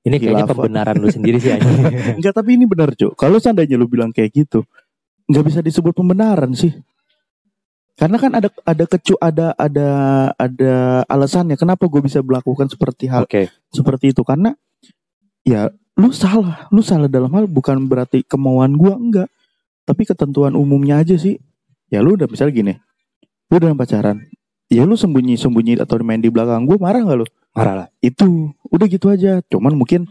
Ini 0.00 0.14
kayaknya 0.14 0.44
Khilafah. 0.44 0.54
pembenaran 0.54 0.96
lu 0.96 1.08
sendiri 1.08 1.36
sih 1.36 1.50
enggak 2.16 2.32
tapi 2.32 2.54
ini 2.54 2.64
benar 2.64 2.92
cuk 2.92 3.12
kalau 3.12 3.36
seandainya 3.36 3.74
lu 3.74 3.84
bilang 3.84 4.08
kayak 4.08 4.30
gitu 4.32 4.62
nggak 5.26 5.44
bisa 5.44 5.60
disebut 5.60 5.92
pembenaran 5.92 6.52
sih 6.52 6.70
Karena 7.92 8.14
kan 8.14 8.30
ada 8.32 8.46
ada 8.62 8.84
kecu 8.86 9.18
ada 9.18 9.50
ada 9.52 9.88
ada 10.32 10.72
alasannya 11.04 11.56
kenapa 11.56 11.82
gue 11.84 11.98
bisa 11.98 12.20
melakukan 12.20 12.64
seperti 12.66 13.04
hal 13.06 13.26
Oke. 13.26 13.50
seperti 13.68 14.12
itu 14.12 14.22
karena 14.22 14.54
ya 15.48 15.72
lu 15.96 16.12
salah, 16.12 16.68
lu 16.68 16.84
salah 16.84 17.08
dalam 17.08 17.32
hal 17.32 17.48
bukan 17.48 17.88
berarti 17.88 18.20
kemauan 18.20 18.76
gua 18.76 19.00
enggak, 19.00 19.28
tapi 19.88 20.04
ketentuan 20.04 20.52
umumnya 20.52 21.00
aja 21.00 21.16
sih. 21.16 21.40
Ya 21.88 22.04
lu 22.04 22.20
udah 22.20 22.28
misalnya 22.28 22.52
gini, 22.52 22.74
lu 23.48 23.56
dalam 23.56 23.80
pacaran, 23.80 24.20
ya 24.68 24.84
lu 24.84 24.92
sembunyi-sembunyi 24.92 25.80
atau 25.80 25.96
main 26.04 26.20
di 26.20 26.28
belakang 26.28 26.68
gua 26.68 26.76
marah 26.76 27.00
nggak 27.00 27.18
lu? 27.24 27.26
Marah 27.56 27.74
lah. 27.74 27.88
Itu 28.04 28.52
udah 28.68 28.86
gitu 28.86 29.08
aja. 29.08 29.40
Cuman 29.48 29.72
mungkin 29.74 30.06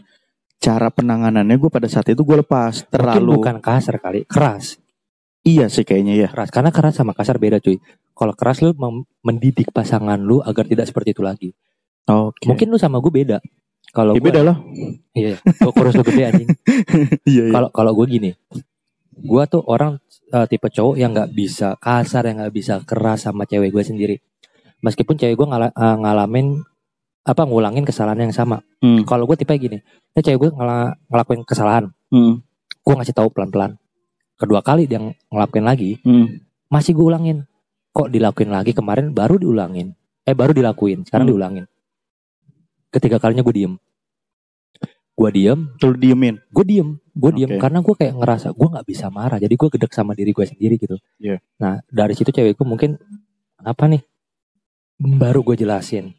cara 0.58 0.90
penanganannya 0.90 1.54
gue 1.54 1.70
pada 1.70 1.86
saat 1.86 2.10
itu 2.10 2.18
gue 2.26 2.42
lepas 2.42 2.82
Mungkin 2.82 2.92
terlalu 2.92 3.30
bukan 3.38 3.56
kasar 3.62 3.96
kali, 4.02 4.26
keras. 4.26 4.76
iya 5.46 5.70
sih 5.70 5.86
kayaknya 5.86 6.26
ya. 6.26 6.28
Keras 6.28 6.50
karena 6.50 6.74
keras 6.74 6.98
sama 6.98 7.14
kasar 7.14 7.38
beda 7.38 7.62
cuy. 7.62 7.78
Kalau 8.12 8.34
keras 8.34 8.58
lu 8.60 8.74
mendidik 9.22 9.70
pasangan 9.70 10.18
lu 10.18 10.42
agar 10.42 10.66
tidak 10.66 10.90
seperti 10.90 11.14
itu 11.14 11.22
lagi. 11.22 11.54
Oke. 12.10 12.50
Mungkin 12.50 12.68
lu 12.68 12.76
sama 12.76 12.98
gue 12.98 13.12
beda. 13.14 13.38
Kalau 13.88 14.12
Ya 14.12 14.20
beda 14.20 14.40
lah. 14.44 14.56
Iya, 15.12 15.40
gue 15.40 15.72
kurus 15.72 15.96
lu 15.96 16.04
gede 16.04 16.22
anjing. 16.24 16.48
Iya 17.28 17.42
iya. 17.48 17.52
Kalau 17.52 17.68
kalau 17.72 17.92
gue 17.96 18.06
gini, 18.06 18.30
gue 19.12 19.42
tuh 19.46 19.64
orang 19.64 19.96
eh, 20.28 20.46
tipe 20.46 20.68
cowok 20.68 20.94
yang 20.94 21.10
nggak 21.10 21.32
bisa 21.32 21.74
kasar, 21.76 22.28
yang 22.28 22.38
nggak 22.38 22.52
bisa 22.52 22.74
keras 22.84 23.24
sama 23.24 23.42
cewek 23.42 23.72
gue 23.72 23.80
sendiri. 23.80 24.16
Meskipun 24.78 25.16
cewek 25.16 25.34
gue 25.34 25.46
ngala- 25.46 25.72
eh, 25.72 25.96
ngalamin 25.98 26.60
apa 27.24 27.42
ngulangin 27.44 27.84
kesalahan 27.84 28.24
yang 28.24 28.34
sama. 28.34 28.60
Hmm. 28.78 29.04
Kalau 29.04 29.24
gue 29.24 29.36
tipe 29.36 29.52
gini, 29.54 29.80
ini 29.80 30.20
cewek 30.20 30.38
gue 30.38 30.50
ngela- 30.52 30.96
ngelakuin 31.08 31.42
kesalahan, 31.42 31.88
Hmm. 32.08 32.40
gue 32.62 32.94
ngasih 32.94 33.12
tahu 33.12 33.28
pelan-pelan. 33.28 33.76
Kedua 34.36 34.60
kali 34.60 34.84
dia 34.84 35.00
ngelakuin 35.28 35.64
lagi, 35.64 35.98
Hmm. 36.00 36.40
masih 36.68 36.92
gue 36.92 37.04
ulangin. 37.04 37.44
Kok 37.90 38.12
dilakuin 38.12 38.48
lagi 38.48 38.70
kemarin 38.70 39.10
baru 39.10 39.36
diulangin. 39.36 39.96
Eh 40.22 40.36
baru 40.36 40.52
dilakuin, 40.52 41.02
sekarang 41.02 41.24
Hmm. 41.24 41.32
diulangin. 41.34 41.64
Ketiga 42.88 43.16
kalinya 43.18 43.42
gue 43.42 43.54
diem. 43.54 43.74
Gue 45.12 45.30
diem, 45.30 45.60
Lu 45.82 45.92
diemin. 45.92 46.38
gue 46.48 46.64
diem 46.64 46.88
gue 47.12 47.30
diem 47.34 47.50
Oke. 47.50 47.58
karena 47.58 47.82
gue 47.82 47.90
kayak 47.92 48.14
ngerasa 48.14 48.48
gue 48.54 48.68
nggak 48.70 48.86
bisa 48.86 49.10
marah 49.10 49.34
jadi 49.36 49.50
gue 49.50 49.68
gedek 49.68 49.90
sama 49.90 50.14
diri 50.14 50.30
gue 50.30 50.46
sendiri 50.46 50.78
gitu 50.78 50.94
Iya. 51.18 51.42
nah 51.58 51.82
dari 51.84 52.14
situ 52.14 52.30
cewekku 52.30 52.62
mungkin 52.62 52.94
apa 53.58 53.90
nih 53.90 54.06
baru 54.96 55.42
gue 55.42 55.58
jelasin 55.58 56.14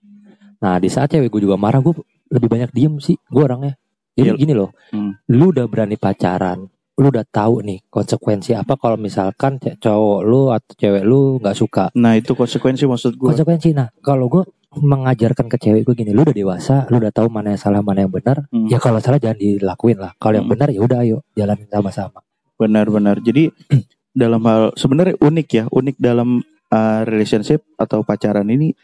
nah 0.57 0.75
di 0.75 0.91
saat 0.91 1.07
cewek 1.09 1.31
gue 1.31 1.41
juga 1.41 1.55
marah 1.55 1.79
gue 1.79 1.95
lebih 2.27 2.49
banyak 2.49 2.69
diem 2.69 2.99
sih 2.99 3.15
gue 3.15 3.39
orangnya 3.39 3.79
jadi 4.11 4.35
Iya. 4.35 4.35
gini 4.35 4.51
loh 4.51 4.75
Hmm. 4.91 5.15
lu 5.31 5.55
udah 5.55 5.63
berani 5.65 5.95
pacaran 5.95 6.67
lu 6.93 7.07
udah 7.07 7.23
tahu 7.23 7.63
nih 7.63 7.79
konsekuensi 7.87 8.51
apa 8.51 8.75
kalau 8.75 8.99
misalkan 8.99 9.55
cowok 9.55 10.19
lu 10.21 10.51
atau 10.51 10.75
cewek 10.75 11.03
lu 11.03 11.39
nggak 11.39 11.55
suka 11.55 11.87
Nah 11.95 12.19
itu 12.19 12.35
konsekuensi 12.35 12.83
maksud 12.83 13.15
gue. 13.15 13.31
konsekuensi 13.31 13.71
nah 13.71 13.87
kalau 13.97 14.27
gue 14.27 14.43
mengajarkan 14.77 15.49
ke 15.49 15.57
cewek 15.57 15.81
gue 15.81 15.95
gini 15.97 16.11
lu 16.13 16.21
udah 16.21 16.35
dewasa 16.37 16.85
lu 16.93 17.01
udah 17.01 17.09
tahu 17.09 17.25
mana 17.31 17.57
yang 17.57 17.61
salah 17.61 17.81
mana 17.81 18.05
yang 18.05 18.13
benar 18.13 18.45
Hmm. 18.53 18.69
ya 18.69 18.77
kalau 18.77 19.01
salah 19.01 19.17
jangan 19.17 19.37
dilakuin 19.41 19.97
lah 19.97 20.13
kalau 20.21 20.37
yang 20.37 20.45
Hmm. 20.45 20.53
benar 20.53 20.69
ya 20.69 20.81
udah 20.85 20.97
ayo 21.01 21.17
jalanin 21.33 21.65
sama-sama 21.69 22.21
Benar-benar. 22.59 23.23
Jadi 23.23 23.47
dalam 24.11 24.43
hal 24.43 24.75
sebenarnya 24.75 25.15
unik 25.23 25.47
ya, 25.47 25.63
unik 25.71 25.95
dalam 25.95 26.43
uh, 26.69 27.01
relationship 27.07 27.63
atau 27.79 28.03
pacaran 28.03 28.43
ini 28.51 28.75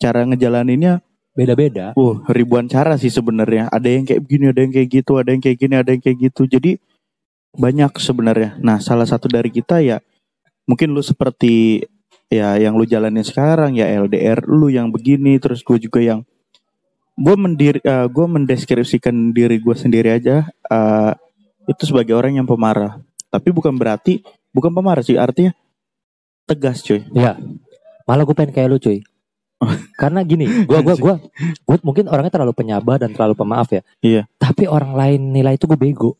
cara 0.00 0.24
ngejalaninnya 0.24 1.04
beda-beda 1.36 1.92
uh 1.92 2.24
ribuan 2.32 2.66
cara 2.72 2.96
sih 2.96 3.12
sebenarnya. 3.12 3.68
Ada 3.68 3.84
yang 3.84 4.08
kayak 4.08 4.24
begini, 4.24 4.44
ada 4.48 4.60
yang 4.64 4.72
kayak 4.72 4.88
gitu, 4.88 5.12
ada 5.20 5.28
yang 5.36 5.44
kayak 5.44 5.58
gini, 5.60 5.74
ada 5.76 5.90
yang 5.92 6.00
kayak 6.00 6.18
gitu. 6.24 6.42
Jadi 6.48 6.80
banyak 7.52 7.92
sebenarnya. 8.00 8.56
Nah, 8.64 8.80
salah 8.80 9.04
satu 9.04 9.28
dari 9.28 9.52
kita 9.52 9.84
ya 9.84 10.00
mungkin 10.64 10.96
lu 10.96 11.04
seperti 11.04 11.84
ya 12.28 12.60
yang 12.60 12.76
lu 12.76 12.84
jalanin 12.84 13.24
sekarang 13.24 13.76
ya 13.76 13.88
LDR 13.88 14.44
lu 14.44 14.68
yang 14.68 14.92
begini 14.92 15.40
terus 15.40 15.64
gue 15.64 15.80
juga 15.80 16.00
yang 16.00 16.20
gue 17.18 17.34
mendiri 17.34 17.80
gue 17.84 18.26
mendeskripsikan 18.28 19.32
diri 19.32 19.58
gue 19.58 19.74
sendiri 19.74 20.12
aja 20.12 20.46
uh, 20.68 21.12
itu 21.66 21.82
sebagai 21.88 22.14
orang 22.14 22.36
yang 22.38 22.46
pemarah 22.46 23.00
tapi 23.32 23.48
bukan 23.52 23.74
berarti 23.74 24.22
bukan 24.52 24.72
pemarah 24.72 25.04
sih 25.04 25.16
artinya 25.16 25.52
tegas 26.48 26.80
cuy 26.80 27.04
Ya, 27.12 27.36
malah 28.08 28.24
gue 28.24 28.32
pengen 28.32 28.56
kayak 28.56 28.68
lu 28.72 28.80
cuy. 28.80 29.04
Karena 30.00 30.22
gini, 30.22 30.46
gua 30.70 30.80
gua 30.86 30.94
gua 30.94 31.14
gua 31.66 31.76
mungkin 31.82 32.06
orangnya 32.06 32.30
terlalu 32.30 32.54
penyabar 32.54 32.96
dan 33.02 33.10
terlalu 33.10 33.34
pemaaf 33.34 33.68
ya. 33.74 33.82
Iya. 33.98 34.22
Tapi 34.38 34.70
orang 34.70 34.94
lain 34.94 35.34
nilai 35.34 35.58
itu 35.58 35.66
gue 35.66 35.74
bego. 35.74 36.14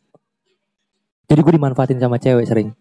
Jadi 1.30 1.40
gue 1.44 1.54
dimanfaatin 1.54 2.02
sama 2.02 2.18
cewek 2.18 2.48
sering. 2.50 2.74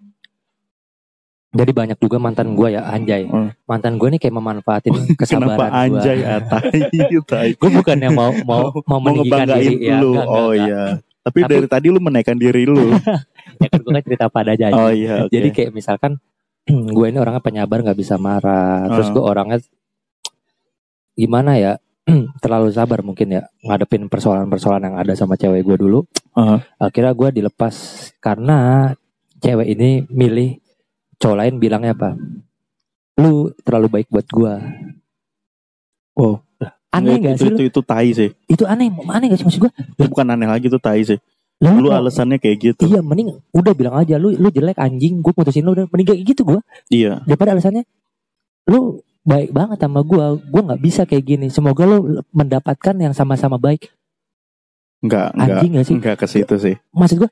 Jadi 1.57 1.71
banyak 1.73 1.97
juga 1.97 2.17
mantan 2.17 2.53
gue 2.53 2.69
ya 2.71 2.85
anjay. 2.85 3.25
Hmm. 3.25 3.49
Mantan 3.65 3.97
gue 3.97 4.07
nih 4.13 4.19
kayak 4.19 4.35
memanfaatin 4.35 4.93
kenapa 5.17 5.17
kesabaran 5.17 5.57
gue. 5.57 5.81
anjay 5.97 6.17
ah, 6.21 6.39
tai 6.53 6.81
tai 7.25 7.49
Gue 7.57 7.69
bukannya 7.73 8.09
mau 8.09 8.29
mau 8.45 8.69
mau 8.85 8.99
mau 9.01 9.13
diri 9.17 9.81
ya. 9.81 9.97
lu 9.97 10.13
enggak, 10.13 10.23
enggak, 10.23 10.27
oh 10.29 10.51
iya 10.53 10.83
tapi, 11.19 11.39
Tapi- 11.43 11.51
dari 11.51 11.67
tadi 11.67 11.87
lu 11.89 11.99
menaikkan 11.99 12.37
diri 12.37 12.63
lu 12.63 12.93
Ya 13.63 13.67
kan 13.67 13.79
gue 13.81 13.89
kan 13.89 14.03
cerita 14.05 14.25
pada 14.29 14.53
aja. 14.53 14.69
oh 14.69 14.93
iya 14.93 15.25
oke 15.25 15.33
Jadi 15.33 15.47
kayak 15.49 15.71
misalkan 15.73 16.21
gue 16.95 17.05
ini 17.05 17.17
orangnya 17.17 17.41
penyabar 17.41 17.81
nggak 17.81 17.97
bisa 17.97 18.15
marah, 18.15 18.85
terus 18.87 19.07
Ah. 19.07 19.11
gue 19.11 19.23
orangnya 19.23 19.57
gimana 21.13 21.57
ya 21.57 21.73
terlalu 22.43 22.71
sabar 22.71 23.01
mungkin 23.01 23.27
ya 23.29 23.43
ngadepin 23.59 24.07
persoalan-persoalan 24.07 24.83
yang 24.85 24.95
ada 24.95 25.13
sama 25.13 25.35
cewek 25.35 25.63
gue 25.63 25.77
dulu. 25.77 26.05
Ah. 26.31 26.63
Akhirnya 26.77 27.11
gue 27.11 27.29
dilepas 27.33 27.75
karena 28.19 28.91
cewek 29.39 29.67
ini 29.67 29.89
milih 30.07 30.61
cowok 31.17 31.37
lain 31.37 31.55
bilangnya 31.57 31.93
apa? 31.97 32.17
Lu 33.17 33.49
terlalu 33.65 33.87
baik 34.01 34.07
buat 34.13 34.27
gue. 34.29 34.53
Oh. 36.17 36.41
Aneh 36.87 37.19
Nggak, 37.19 37.19
gak 37.19 37.35
itu, 37.35 37.43
sih 37.43 37.49
itu, 37.51 37.61
lu? 37.61 37.67
itu 37.67 37.81
tai 37.83 38.09
sih 38.15 38.29
Itu 38.47 38.63
aneh, 38.63 38.87
aneh 39.11 39.27
gak 39.27 39.43
sih 39.43 39.45
maksud 39.45 39.59
gue? 39.59 39.71
itu 39.75 40.07
bukan 40.07 40.23
aneh 40.33 40.47
lagi 40.47 40.71
itu 40.71 40.79
tai 40.79 41.03
sih 41.03 41.19
Lu, 41.59 41.83
lu 41.83 41.91
alasannya 41.91 42.39
kayak 42.39 42.57
gitu 42.63 42.87
Iya 42.87 43.03
mending 43.03 43.43
udah 43.51 43.73
bilang 43.75 43.99
aja 43.99 44.15
lu 44.15 44.31
lu 44.31 44.47
jelek 44.47 44.79
anjing 44.79 45.19
gue 45.19 45.33
putusin 45.35 45.67
lu 45.67 45.75
udah 45.75 45.83
mending 45.91 46.07
kayak 46.15 46.21
gitu 46.23 46.47
gue 46.47 46.63
iya 46.87 47.19
daripada 47.27 47.59
alasannya 47.59 47.83
lu 48.71 49.03
baik 49.27 49.51
banget 49.51 49.77
sama 49.83 49.99
gua 50.07 50.39
gua 50.39 50.61
nggak 50.71 50.81
bisa 50.81 51.03
kayak 51.03 51.23
gini 51.27 51.47
semoga 51.51 51.83
lu 51.83 52.23
mendapatkan 52.31 52.95
yang 52.95 53.11
sama-sama 53.11 53.59
baik 53.59 53.91
enggak 55.03 55.35
enggak 55.35 55.57
anjing 55.59 55.71
gak 55.75 55.85
sih 55.85 55.95
enggak 55.99 56.15
ke 56.15 56.25
situ 56.31 56.55
sih 56.55 56.75
maksud 56.95 57.27
gua 57.27 57.29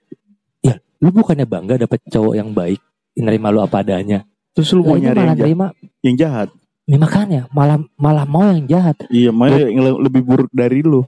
ya 0.60 0.76
lu 1.00 1.10
bukannya 1.16 1.48
bangga 1.48 1.80
dapet 1.80 2.04
cowok 2.12 2.36
yang 2.36 2.52
baik 2.52 2.84
nerima 3.18 3.50
lu 3.50 3.60
apa 3.60 3.80
adanya. 3.80 4.24
Terus 4.52 4.72
lu 4.72 4.82
mau 4.82 4.96
nyari 4.96 5.16
malah 5.16 5.26
yang 5.26 5.36
jahat, 5.36 5.44
terima 5.44 5.68
yang 6.02 6.16
jahat? 6.16 6.48
Ya 6.86 6.98
makanya 6.98 7.42
malah 7.50 7.78
malah 7.96 8.26
mau 8.26 8.46
yang 8.48 8.68
jahat. 8.68 8.96
Iya 9.10 9.32
malah 9.32 9.58
yang 9.60 9.82
le- 9.82 10.02
lebih 10.04 10.22
buruk 10.22 10.50
dari 10.52 10.80
lu. 10.80 11.04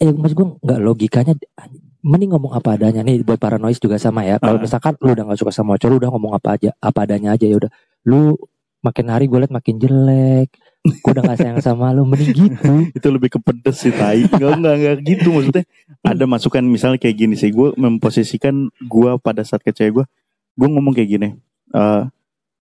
Eh 0.00 0.08
maksud 0.08 0.32
gua 0.32 0.48
nggak 0.56 0.80
logikanya 0.80 1.36
mending 2.00 2.32
ngomong 2.32 2.52
apa 2.52 2.74
adanya. 2.74 3.00
Nih 3.00 3.20
buat 3.20 3.36
para 3.36 3.56
noise 3.56 3.76
juga 3.76 3.96
sama 3.96 4.24
ya. 4.24 4.40
Kalau 4.40 4.56
Ah. 4.56 4.62
misalkan 4.62 4.96
lu 4.98 5.12
udah 5.12 5.28
gak 5.28 5.38
suka 5.38 5.52
sama 5.52 5.76
cowok 5.76 5.90
lu 5.90 5.96
udah 6.00 6.10
ngomong 6.10 6.32
apa 6.32 6.56
aja 6.56 6.70
apa 6.80 7.04
adanya 7.04 7.36
aja 7.36 7.44
ya 7.44 7.60
udah. 7.60 7.68
Lu 8.04 8.36
makin 8.80 9.06
hari 9.08 9.28
gue 9.28 9.36
liat 9.36 9.52
makin 9.52 9.76
jelek. 9.76 10.48
Gue 10.80 11.10
udah 11.12 11.22
gak 11.22 11.38
sayang 11.38 11.60
sama 11.68 11.92
lu 11.92 12.02
mending 12.02 12.32
gitu. 12.32 12.88
Itu 12.90 13.12
lebih 13.12 13.28
ke 13.28 13.38
pedes 13.38 13.76
sih 13.78 13.92
tai. 13.92 14.24
Enggak 14.24 14.56
enggak 14.56 14.74
enggak 14.74 14.96
gitu 15.04 15.28
maksudnya. 15.30 15.64
Ada 16.08 16.24
masukan 16.24 16.64
misalnya 16.64 16.96
kayak 16.96 17.16
gini 17.18 17.36
sih 17.36 17.52
gue 17.52 17.76
memposisikan 17.76 18.56
gue 18.80 19.10
pada 19.20 19.44
saat 19.44 19.60
ke 19.60 19.68
cewek 19.70 19.92
gue 19.94 20.04
gue 20.54 20.68
ngomong 20.68 20.92
kayak 20.92 21.08
gini 21.10 21.28
eh 21.70 22.02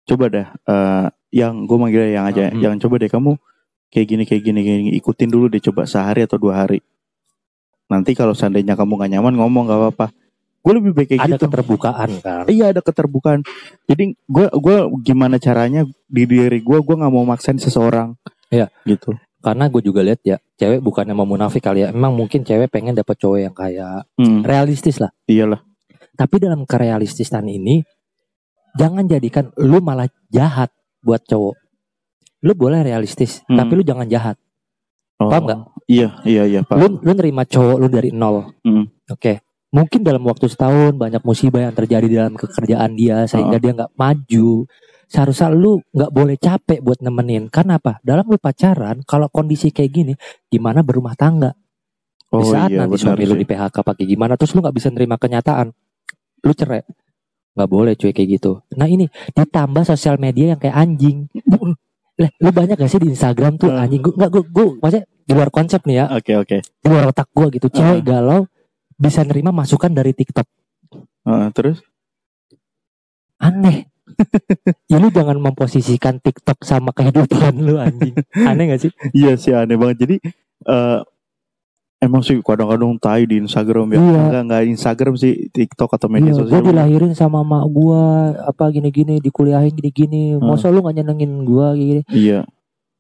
coba 0.05 0.25
dah 0.29 0.47
eh 0.65 1.07
yang 1.33 1.65
gue 1.65 1.77
manggil 1.77 2.11
yang 2.11 2.27
aja 2.27 2.51
Hmm. 2.51 2.61
yang 2.61 2.75
coba 2.77 2.99
deh 2.99 3.09
kamu 3.09 3.39
kayak 3.89 4.07
gini 4.07 4.23
kayak 4.25 4.43
gini 4.43 4.61
kayak 4.61 4.79
gini 4.85 4.93
ikutin 4.97 5.29
dulu 5.29 5.47
deh 5.49 5.61
coba 5.61 5.85
sehari 5.85 6.25
atau 6.25 6.37
dua 6.37 6.65
hari 6.65 6.81
nanti 7.87 8.13
kalau 8.13 8.33
seandainya 8.33 8.73
kamu 8.73 8.97
gak 8.99 9.11
nyaman 9.11 9.35
ngomong 9.37 9.69
gak 9.69 9.79
apa-apa 9.79 10.07
gue 10.63 10.73
lebih 10.79 10.93
baik 10.95 11.09
kayak 11.11 11.23
ada 11.23 11.35
gitu 11.35 11.45
keterbukaan 11.45 12.11
kan 12.23 12.45
Iya 12.47 12.71
ada 12.71 12.79
keterbukaan. 12.79 13.43
Jadi 13.85 14.15
gue 14.15 14.47
gua 14.55 14.87
gimana 15.03 15.35
caranya 15.37 15.83
di 16.07 16.23
diri 16.23 16.63
gue 16.63 16.79
gue 16.79 16.95
nggak 16.95 17.11
mau 17.11 17.27
maksain 17.27 17.59
seseorang. 17.59 18.15
Iya. 18.47 18.71
Gitu. 18.87 19.11
karena 19.43 19.67
gue 19.67 19.83
juga 19.83 20.07
lihat 20.07 20.23
ya 20.23 20.39
cewek 20.55 20.79
bukannya 20.79 21.19
mau 21.19 21.27
munafik 21.27 21.67
kali 21.67 21.83
ya 21.83 21.91
emang 21.91 22.15
mungkin 22.15 22.47
cewek 22.47 22.71
pengen 22.71 22.95
dapet 22.95 23.19
cowok 23.19 23.39
yang 23.43 23.51
kayak 23.51 24.07
Hmm, 24.15 24.47
realistis 24.47 25.03
lah 25.03 25.11
iyalah. 25.27 25.59
Tapi 26.13 26.37
dalam 26.39 26.63
kerealistisan 26.65 27.47
ini 27.47 27.81
jangan 28.75 29.05
jadikan 29.05 29.53
lu 29.57 29.81
malah 29.81 30.09
jahat 30.29 30.73
buat 31.01 31.21
cowok. 31.25 31.57
Lu 32.43 32.53
boleh 32.55 32.83
realistis 32.83 33.41
Hmm. 33.47 33.59
tapi 33.59 33.73
lu 33.79 33.83
jangan 33.85 34.07
jahat. 34.09 34.37
Oh, 35.21 35.31
Paham 35.31 35.43
nggak? 35.47 35.61
Iya 35.87 36.09
iya 36.25 36.43
iya 36.47 36.61
lu 36.75 36.99
lu 36.99 37.13
nerima 37.15 37.45
cowok 37.45 37.77
lu 37.79 37.87
dari 37.87 38.11
nol. 38.11 38.51
Hmm. 38.65 38.87
oke. 39.07 39.41
Mungkin 39.73 40.05
dalam 40.05 40.21
waktu 40.29 40.53
setahun 40.53 40.93
banyak 41.01 41.25
musibah 41.25 41.65
yang 41.65 41.73
terjadi 41.73 42.05
dalam 42.05 42.37
pekerjaan 42.37 42.93
dia 42.93 43.25
sehingga 43.25 43.57
dia 43.57 43.73
nggak 43.73 43.97
maju. 43.97 44.69
Seharusnya 45.09 45.49
lu 45.49 45.81
nggak 45.93 46.13
boleh 46.13 46.37
capek 46.37 46.85
buat 46.85 47.01
nemenin. 47.01 47.49
Karena 47.49 47.81
apa? 47.81 47.97
Dalam 48.05 48.29
lu 48.29 48.37
pacaran 48.37 49.01
kalau 49.09 49.33
kondisi 49.33 49.73
kayak 49.73 49.93
gini 49.93 50.13
gimana 50.49 50.85
berumah 50.85 51.17
tangga? 51.17 51.57
Oh 52.33 52.41
di 52.41 52.49
saat 52.49 52.69
iya 52.73 52.85
nanti 52.85 52.97
suami 52.97 53.25
lu 53.25 53.37
sih. 53.37 53.41
di 53.45 53.47
PHK 53.49 53.77
pakai 53.81 54.05
gimana 54.09 54.37
terus 54.41 54.53
lu 54.53 54.65
nggak 54.65 54.77
bisa 54.77 54.89
nerima 54.89 55.21
kenyataan 55.21 55.69
lu 56.43 56.53
cerai 56.53 56.83
nggak 57.53 57.69
boleh 57.69 57.93
cuy 57.95 58.11
kayak 58.11 58.29
gitu 58.37 58.53
nah 58.73 58.85
ini 58.85 59.07
ditambah 59.31 59.85
sosial 59.85 60.17
media 60.17 60.53
yang 60.53 60.61
kayak 60.61 60.75
anjing 60.75 61.29
lah 62.15 62.31
lu 62.39 62.51
banyak 62.51 62.77
gak 62.77 62.89
sih 62.89 62.99
di 62.99 63.11
Instagram 63.11 63.57
tuh 63.57 63.69
Hmm. 63.69 63.81
anjing 63.81 64.01
gue 64.01 64.13
nggak 64.13 64.31
gue 64.31 64.43
gue 64.47 64.67
maksudnya 64.79 65.05
di 65.23 65.33
luar 65.33 65.49
konsep 65.49 65.81
nih 65.83 65.97
ya 65.97 66.05
Oke 66.13 66.33
oke. 66.35 66.57
di 66.61 66.87
luar 66.87 67.09
otak 67.09 67.29
gue 67.31 67.47
gitu 67.53 67.69
cewek 67.69 67.99
Hmm. 67.99 68.07
galau 68.07 68.41
bisa 68.95 69.23
nerima 69.23 69.51
masukan 69.51 69.91
dari 69.91 70.13
TikTok 70.13 70.45
Heeh, 71.23 71.47
terus? 71.51 71.81
aneh 73.39 73.89
ya 74.91 74.97
lu 74.97 75.09
jangan 75.09 75.37
memposisikan 75.37 76.19
TikTok 76.19 76.63
sama 76.63 76.93
kehidupan 76.93 77.59
lu 77.59 77.77
anjing 77.77 78.13
aneh 78.37 78.65
gak 78.69 78.81
sih 78.81 78.93
Iya 79.13 79.35
sih 79.35 79.53
aneh 79.53 79.75
banget. 79.75 79.97
Jadi 80.01 80.17
eh 80.63 80.99
emang 82.03 82.21
sih 82.21 82.43
kadang-kadang 82.43 82.99
tai 82.99 83.23
di 83.25 83.39
Instagram 83.39 83.95
ya. 83.95 83.99
Iya. 84.03 84.21
Enggak 84.27 84.43
enggak 84.43 84.63
Instagram 84.69 85.15
sih, 85.15 85.47
TikTok 85.49 85.95
atau 85.95 86.11
media 86.11 86.35
Iya, 86.35 86.43
gue 86.43 86.51
sosial. 86.51 86.67
dilahirin 86.67 87.13
sama 87.15 87.47
mak 87.47 87.71
gue 87.71 88.03
apa 88.43 88.65
gini-gini 88.75 89.23
dikuliahin 89.23 89.71
gini-gini. 89.71 90.35
Hmm. 90.35 90.43
Masa 90.43 90.69
lu 90.69 90.83
gak 90.83 90.99
nyenengin 90.99 91.47
gue 91.47 91.67
gini? 91.79 92.03
Iya. 92.11 92.43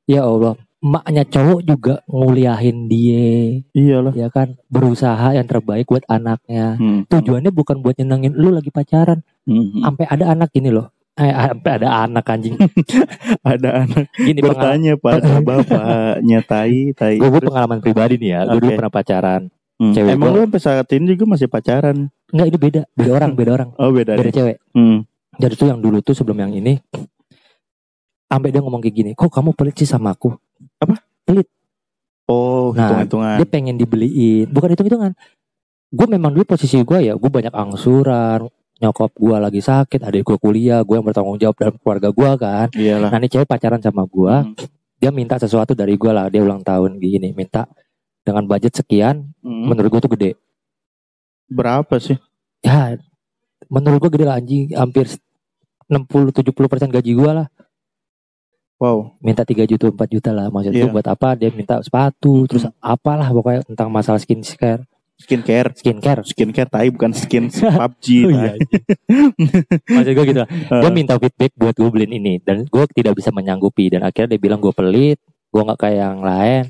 Ya 0.06 0.22
Allah, 0.22 0.54
maknya 0.78 1.22
cowok 1.22 1.60
juga 1.62 1.94
nguliahin 2.06 2.90
dia, 2.90 3.62
Iyalah. 3.70 4.14
ya 4.18 4.26
kan? 4.30 4.58
Berusaha 4.66 5.30
yang 5.34 5.46
terbaik 5.46 5.86
buat 5.86 6.02
anaknya. 6.06 6.74
Hmm. 6.74 7.06
Tujuannya 7.06 7.50
bukan 7.50 7.82
buat 7.82 7.98
nyenengin 7.98 8.34
lu 8.34 8.50
lagi 8.50 8.70
pacaran. 8.70 9.22
Hmm. 9.46 9.78
Sampai 9.78 10.06
ada 10.10 10.30
anak 10.34 10.50
gini 10.50 10.70
loh. 10.70 10.90
Eh, 11.12 11.28
ada 11.28 12.08
anak 12.08 12.24
anjing. 12.24 12.56
Ada 13.44 13.84
anak 13.84 14.08
Gini 14.16 14.40
bertanya 14.40 14.96
pada 14.96 15.44
bapaknya 15.44 16.40
tai 16.40 16.96
tai. 16.96 17.20
Gue 17.20 17.36
pengalaman 17.38 17.78
pribadi 17.78 18.16
nih 18.16 18.30
ya. 18.32 18.40
Gue 18.48 18.58
dulu 18.58 18.70
Oke. 18.72 18.78
pernah 18.80 18.92
pacaran. 18.92 19.42
hmm. 19.76 19.92
cewek 19.92 20.10
Emang 20.10 20.30
gua- 20.30 20.34
lu 20.34 20.44
sampai 20.48 20.60
saat 20.62 20.88
ini 20.90 21.04
juga 21.12 21.24
masih 21.28 21.46
pacaran? 21.46 22.08
Enggak, 22.32 22.46
ini 22.48 22.56
beda. 22.56 22.80
Beda 22.92 23.10
orang, 23.12 23.30
beda 23.36 23.50
orang. 23.52 23.68
Oh 23.76 23.90
beda 23.90 24.16
Beda 24.16 24.24
nih. 24.24 24.34
cewek. 24.34 24.56
Hmm. 24.72 24.98
Jadi 25.36 25.54
tuh 25.54 25.68
yang 25.68 25.80
dulu 25.80 25.98
tuh 26.00 26.14
sebelum 26.14 26.38
yang 26.38 26.52
ini. 26.54 26.80
Sampai 28.24 28.48
dia 28.48 28.64
ngomong 28.64 28.80
kayak 28.80 28.96
gini. 28.96 29.10
Kok 29.12 29.28
kamu 29.28 29.52
pelit 29.52 29.76
sih 29.76 29.84
sama 29.84 30.16
aku? 30.16 30.32
Oh 32.24 32.72
Nah, 32.72 32.88
hitung-hitungan. 32.88 33.36
dia 33.36 33.46
pengen 33.46 33.76
dibeliin 33.76 34.46
bukan 34.48 34.72
hitung 34.72 34.86
hitungan 34.86 35.12
gue 35.92 36.06
memang 36.08 36.32
dulu 36.32 36.48
posisi 36.48 36.80
gue 36.80 36.98
ya 37.02 37.12
gue 37.12 37.28
banyak 37.28 37.52
angsuran 37.52 38.48
nyokap 38.82 39.14
gue 39.14 39.36
lagi 39.38 39.60
sakit 39.60 40.00
adik 40.02 40.22
gue 40.24 40.36
kuliah 40.36 40.82
gue 40.82 40.92
yang 40.92 41.06
bertanggung 41.06 41.38
jawab 41.38 41.54
dalam 41.54 41.76
keluarga 41.76 42.08
gue 42.10 42.30
kan 42.36 42.66
Iyalah. 42.72 43.08
nah 43.08 43.16
ini 43.16 43.28
cewek 43.28 43.46
pacaran 43.46 43.78
sama 43.78 44.02
gue 44.04 44.34
Hmm. 44.42 44.54
dia 44.98 45.10
minta 45.10 45.34
sesuatu 45.36 45.72
dari 45.72 45.94
gue 45.94 46.10
lah 46.10 46.26
dia 46.26 46.38
ulang 46.38 46.60
tahun 46.60 46.98
gini 46.98 47.30
minta 47.30 47.70
dengan 48.20 48.42
budget 48.44 48.74
sekian 48.76 49.30
Hmm. 49.38 49.66
menurut 49.66 49.88
gue 49.88 50.00
tuh 50.00 50.12
gede 50.12 50.30
Berapa 51.46 51.94
sih? 51.96 52.18
ya 52.60 52.98
menurut 53.68 53.98
gue 54.00 54.10
gede 54.12 54.26
lah 54.26 54.36
anjing 54.36 54.70
hampir 54.72 55.06
60-70 55.86 56.42
persen 56.66 56.88
gaji 56.88 57.12
gue 57.12 57.32
lah 57.32 57.46
Wow. 58.76 59.14
minta 59.18 59.42
3 59.42 59.62
juta 59.64 59.86
4 59.86 60.10
juta 60.10 60.30
lah 60.30 60.50
maksudnya 60.50 60.82
Iya. 60.82 60.90
buat 60.90 61.06
apa 61.06 61.38
dia 61.38 61.50
minta 61.50 61.78
sepatu 61.78 62.50
terus 62.50 62.66
apalah 62.76 63.30
pokoknya 63.30 63.62
tentang 63.64 63.88
masalah 63.88 64.18
skincare 64.18 64.82
Skincare. 65.22 65.68
skincare 65.72 66.20
Skincare 66.22 66.66
tai 66.66 66.90
bukan 66.90 67.14
skin 67.14 67.46
PUBG. 67.52 68.06
Oh 68.26 68.30
tai. 68.30 68.52
iya. 68.52 68.52
Maksud 69.88 70.12
gue 70.12 70.24
gitu. 70.26 70.42
Dia 70.44 70.82
Eh, 70.82 70.92
minta 70.92 71.14
feedback 71.16 71.52
buat 71.54 71.72
gue 71.72 71.88
beliin 71.88 72.12
ini 72.12 72.34
dan 72.38 72.66
gue 72.66 72.84
tidak 72.90 73.14
bisa 73.14 73.30
menyanggupi 73.30 73.88
dan 73.88 74.02
akhirnya 74.02 74.34
dia 74.34 74.40
bilang 74.40 74.58
gue 74.58 74.70
pelit, 74.70 75.16
gue 75.22 75.62
nggak 75.62 75.78
kayak 75.78 75.98
yang 75.98 76.20
lain. 76.20 76.64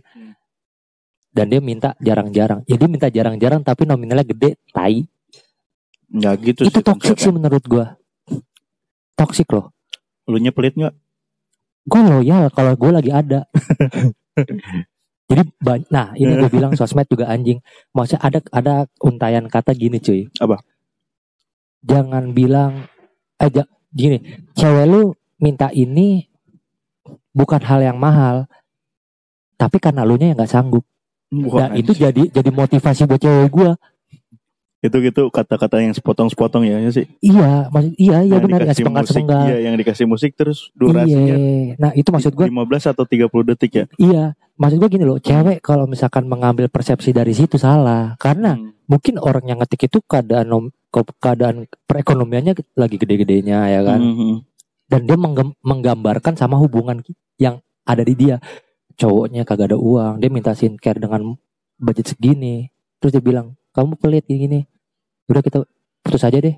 Dan 1.32 1.48
dia 1.48 1.60
minta 1.64 1.96
jarang-jarang. 1.96 2.60
Ya 2.68 2.76
dia 2.76 2.86
minta 2.86 3.08
jarang-jarang 3.08 3.64
tapi 3.64 3.88
nominalnya 3.88 4.20
gede, 4.22 4.60
tai. 4.68 5.08
Nggak 6.12 6.34
gitu 6.44 6.60
Itu 6.68 6.78
sih. 6.78 6.84
toxic 6.84 7.16
konsepnya. 7.16 7.24
sih 7.24 7.32
menurut 7.32 7.64
gue. 7.64 7.86
Toxic 9.16 9.48
loh. 9.48 9.72
Lu 10.28 10.36
pelit 10.52 10.76
nggak? 10.76 10.92
Gue 11.82 12.00
loyal 12.04 12.52
kalau 12.52 12.76
gue 12.76 12.90
lagi 12.92 13.10
ada. 13.10 13.48
Jadi 15.30 15.42
nah 15.90 16.12
ini 16.14 16.38
gue 16.38 16.50
bilang 16.56 16.72
sosmed 16.74 17.06
juga 17.08 17.30
anjing. 17.30 17.60
Maksudnya 17.94 18.20
ada 18.22 18.38
ada 18.52 18.74
untayan 19.00 19.46
kata 19.46 19.72
gini 19.72 19.98
cuy. 20.02 20.28
Apa? 20.38 20.60
Jangan 21.82 22.30
bilang 22.30 22.86
aja 23.42 23.66
gini, 23.90 24.22
cewek 24.54 24.86
lu 24.86 25.12
minta 25.42 25.68
ini 25.74 26.30
bukan 27.34 27.58
hal 27.58 27.82
yang 27.82 27.98
mahal. 27.98 28.46
Tapi 29.58 29.76
karena 29.82 30.06
lu 30.06 30.14
nya 30.14 30.30
yang 30.32 30.38
nggak 30.38 30.52
sanggup. 30.52 30.84
Wah, 31.32 31.66
Dan 31.66 31.80
itu 31.80 31.90
anjing. 31.96 32.02
jadi 32.06 32.22
jadi 32.40 32.50
motivasi 32.52 33.08
buat 33.08 33.20
cewek 33.20 33.48
gue. 33.50 33.70
Itu 34.82 34.96
gitu 34.98 35.30
kata-kata 35.30 35.78
yang 35.78 35.94
sepotong-sepotong 35.94 36.66
ya, 36.66 36.82
ya 36.82 36.90
sih. 36.90 37.06
Iya, 37.22 37.70
maksud 37.70 37.94
iya 37.96 38.18
iya 38.26 38.34
Yang 38.34 38.42
benar 38.42 38.50
nggak 38.50 38.66
dikasih 38.66 38.82
sepenggal 38.82 39.02
musik, 39.02 39.14
sepenggal. 39.14 39.42
Iya, 39.46 39.56
yang 39.62 39.74
dikasih 39.78 40.06
musik 40.10 40.30
terus 40.34 40.58
durasinya 40.74 41.34
Iya. 41.38 41.74
Nah 41.78 41.90
itu 41.94 42.08
maksud 42.10 42.32
gue 42.34 42.46
15 42.50 42.90
atau 42.90 43.04
30 43.06 43.48
detik 43.54 43.72
ya. 43.72 43.84
iya. 43.96 44.24
Maksud 44.52 44.78
gue 44.78 44.90
gini 44.90 45.06
loh, 45.06 45.16
cewek 45.16 45.64
kalau 45.64 45.86
misalkan 45.86 46.26
mengambil 46.26 46.68
persepsi 46.68 47.10
dari 47.10 47.32
situ 47.32 47.56
salah. 47.56 48.14
Karena 48.20 48.58
Hmm. 48.58 48.74
mungkin 48.84 49.16
orang 49.16 49.46
yang 49.46 49.58
ngetik 49.62 49.86
itu 49.86 50.02
keadaan 50.02 50.50
keadaan 50.92 51.64
perekonomiannya 51.88 52.52
lagi 52.76 53.00
gede-gedenya 53.00 53.64
ya 53.64 53.80
kan 53.80 53.96
Mhm. 53.96 54.34
dan 54.92 55.08
dia 55.08 55.16
menggambarkan 55.64 56.36
sama 56.36 56.60
hubungan 56.60 57.00
yang 57.40 57.64
ada 57.88 58.04
di 58.04 58.12
dia 58.12 58.36
cowoknya 58.94 59.48
kagak 59.48 59.72
ada 59.72 59.78
uang 59.80 60.20
dia 60.20 60.28
minta 60.28 60.52
skincare 60.52 61.00
dengan 61.00 61.32
budget 61.80 62.12
segini 62.12 62.68
terus 63.00 63.16
dia 63.16 63.24
bilang 63.24 63.56
kamu 63.72 63.96
pelit 63.96 64.28
kayak 64.28 64.40
gini 64.44 64.60
udah 65.32 65.42
kita 65.42 65.58
putus 66.00 66.22
aja 66.22 66.36
deh 66.36 66.56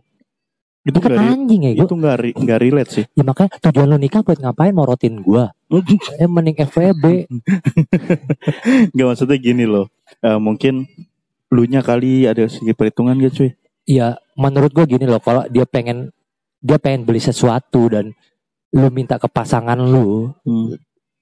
Itu 0.84 1.00
kan 1.00 1.16
anjing 1.16 1.64
ya 1.64 1.72
gue 1.72 1.86
itu 1.86 1.94
nggak 1.94 2.16
nggak 2.36 2.58
relate 2.60 2.90
sih. 2.92 3.04
ya 3.14 3.24
makanya 3.24 3.56
tujuan 3.62 3.88
lu 3.88 3.96
nikah 3.96 4.20
buat 4.20 4.36
ngapain 4.36 4.70
morotin 4.70 5.16
gua 5.18 5.54
eh 6.20 6.28
mending 6.28 6.60
FWB 6.60 7.24
Nggak 8.92 9.06
maksudnya 9.06 9.36
gini 9.36 9.64
loh. 9.64 9.88
Eh, 10.20 10.36
mungkin 10.36 10.84
lu 11.48 11.64
nya 11.64 11.80
kali 11.80 12.26
ada 12.26 12.44
segi 12.46 12.74
perhitungan 12.74 13.14
gak 13.16 13.32
cuy? 13.32 13.50
ya 13.84 14.16
menurut 14.34 14.72
gua 14.72 14.84
gini 14.84 15.04
loh 15.04 15.20
kalau 15.20 15.44
dia 15.46 15.64
pengen 15.64 16.08
dia 16.58 16.80
pengen 16.80 17.04
beli 17.04 17.20
sesuatu 17.20 17.88
dan 17.88 18.10
lu 18.70 18.88
minta 18.88 19.16
ke 19.16 19.28
pasangan 19.28 19.76
lu 19.76 20.32
Hmm. 20.42 20.72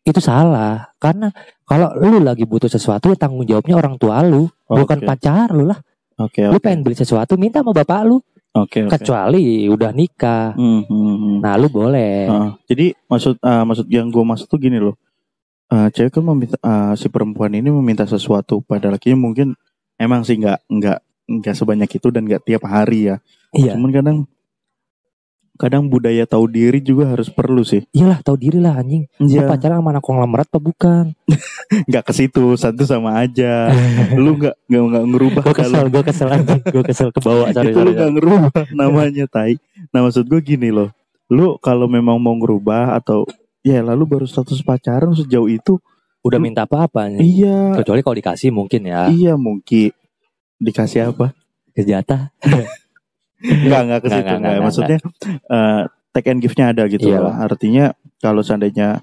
itu 0.03 0.19
salah 0.19 0.91
karena 0.97 1.31
kalau 1.62 1.91
lu 1.99 2.19
lagi 2.19 2.43
butuh 2.43 2.67
sesuatu 2.67 3.11
ya 3.11 3.19
tanggung 3.19 3.43
jawabnya 3.43 3.75
orang 3.77 3.95
tua 3.95 4.23
lu 4.23 4.47
bukan 4.65 4.99
Oke. 4.99 5.07
pacar 5.07 5.51
lu 5.51 5.67
lah 5.67 5.79
Oke, 6.22 6.40
lu 6.46 6.56
oke. 6.56 6.62
pengen 6.62 6.80
beli 6.82 6.94
sesuatu 6.94 7.35
minta 7.35 7.61
sama 7.61 7.74
bapak 7.74 8.00
lu 8.06 8.18
Oke, 8.52 8.85
oke. 8.85 8.92
kecuali 8.92 9.64
udah 9.64 9.90
nikah 9.90 10.52
Hmm, 10.54 10.85
hmm, 10.85 11.14
hmm. 11.16 11.37
nah 11.40 11.56
lu 11.56 11.66
boleh 11.66 12.28
Heeh. 12.28 12.50
jadi 12.68 12.87
maksud 13.08 13.40
eh, 13.40 13.64
maksud 13.64 13.87
yang 13.88 14.06
gue 14.08 14.24
maksud 14.24 14.46
tuh 14.46 14.61
gini 14.61 14.76
loh. 14.76 14.94
Eh, 15.72 15.88
cewek 15.88 16.12
kan 16.12 16.22
meminta 16.22 16.56
eh, 16.61 16.92
si 16.94 17.08
perempuan 17.08 17.48
ini 17.50 17.72
meminta 17.72 18.04
sesuatu 18.04 18.61
pada 18.61 18.92
lakinya 18.92 19.16
mungkin 19.18 19.56
emang 19.96 20.20
sih 20.20 20.37
nggak 20.37 20.68
nggak 20.68 20.98
nggak 21.32 21.54
sebanyak 21.56 21.88
itu 21.88 22.08
dan 22.12 22.28
nggak 22.28 22.44
tiap 22.44 22.62
hari 22.68 23.08
ya. 23.08 23.16
iya 23.56 23.72
Cuman 23.72 23.88
kadang 23.88 24.18
kadang 25.62 25.87
budaya 25.87 26.27
tahu 26.27 26.44
diri 26.44 26.79
juga 26.79 27.07
harus 27.09 27.31
perlu 27.31 27.62
sih. 27.62 27.87
iyalah 27.90 28.18
tahu 28.18 28.35
diri 28.35 28.59
lah 28.59 28.75
anjing 28.75 29.07
lu 29.16 29.31
Iya. 29.31 29.46
pacaran 29.46 29.79
sama 29.79 29.90
anak 29.90 30.03
konglomerat 30.03 30.46
apa 30.46 30.59
bukan 30.59 31.05
Nggak 31.88 32.05
ke 32.05 32.12
situ, 32.12 32.44
satu 32.55 32.83
sama 32.83 33.16
aja. 33.16 33.70
lu 34.18 34.35
nggak 34.35 34.59
nggak 34.66 34.83
nggak 34.85 35.05
ngerubah 35.09 35.42
gue 35.44 35.55
kesel 35.57 35.87
gue 35.87 36.03
kesel 36.03 36.29
anjing 36.29 36.61
gue 36.61 36.83
kesel 36.83 37.09
ke 37.09 37.20
bawah 37.20 37.46
sorry, 37.48 37.70
itu 37.70 37.72
sorry, 37.72 37.87
lu 37.87 37.92
nggak 37.94 38.12
ngerubah 38.12 38.64
namanya 38.72 39.25
tai. 39.25 39.55
Nah 39.88 40.03
maksud 40.03 40.27
gue 40.27 40.40
gini 40.42 40.68
loh. 40.68 40.90
Lu 41.27 41.57
kalau 41.57 41.87
memang 41.87 42.18
mau 42.18 42.35
ngerubah 42.35 42.92
atau 42.94 43.22
ya 43.61 43.79
lalu 43.81 44.05
baru 44.09 44.27
status 44.27 44.61
pacaran 44.61 45.14
sejauh 45.14 45.46
itu 45.46 45.79
udah 46.20 46.38
minta 46.38 46.62
apa-apa 46.62 47.14
iya 47.14 47.75
kecuali 47.75 47.98
kalau 47.98 48.14
dikasih 48.14 48.51
mungkin 48.51 48.83
ya 48.85 49.07
Iya 49.07 49.35
mungkin 49.35 49.90
dikasih 50.57 51.09
apa? 51.09 51.31
kejata 51.72 52.31
Enggak 53.42 53.81
enggak 53.85 54.00
ke 54.00 54.09
situ 54.09 54.22
nggak, 54.22 54.37
enggak. 54.38 54.52
nggak, 54.55 54.64
Maksudnya 54.64 54.98
eh 55.26 55.83
take 56.12 56.28
and 56.31 56.40
give-nya 56.40 56.64
ada 56.70 56.83
gitu 56.87 57.05
Iya 57.05 57.18
loh. 57.18 57.26
lah. 57.28 57.35
Artinya 57.42 57.85
kalau 58.18 58.40
seandainya 58.40 59.02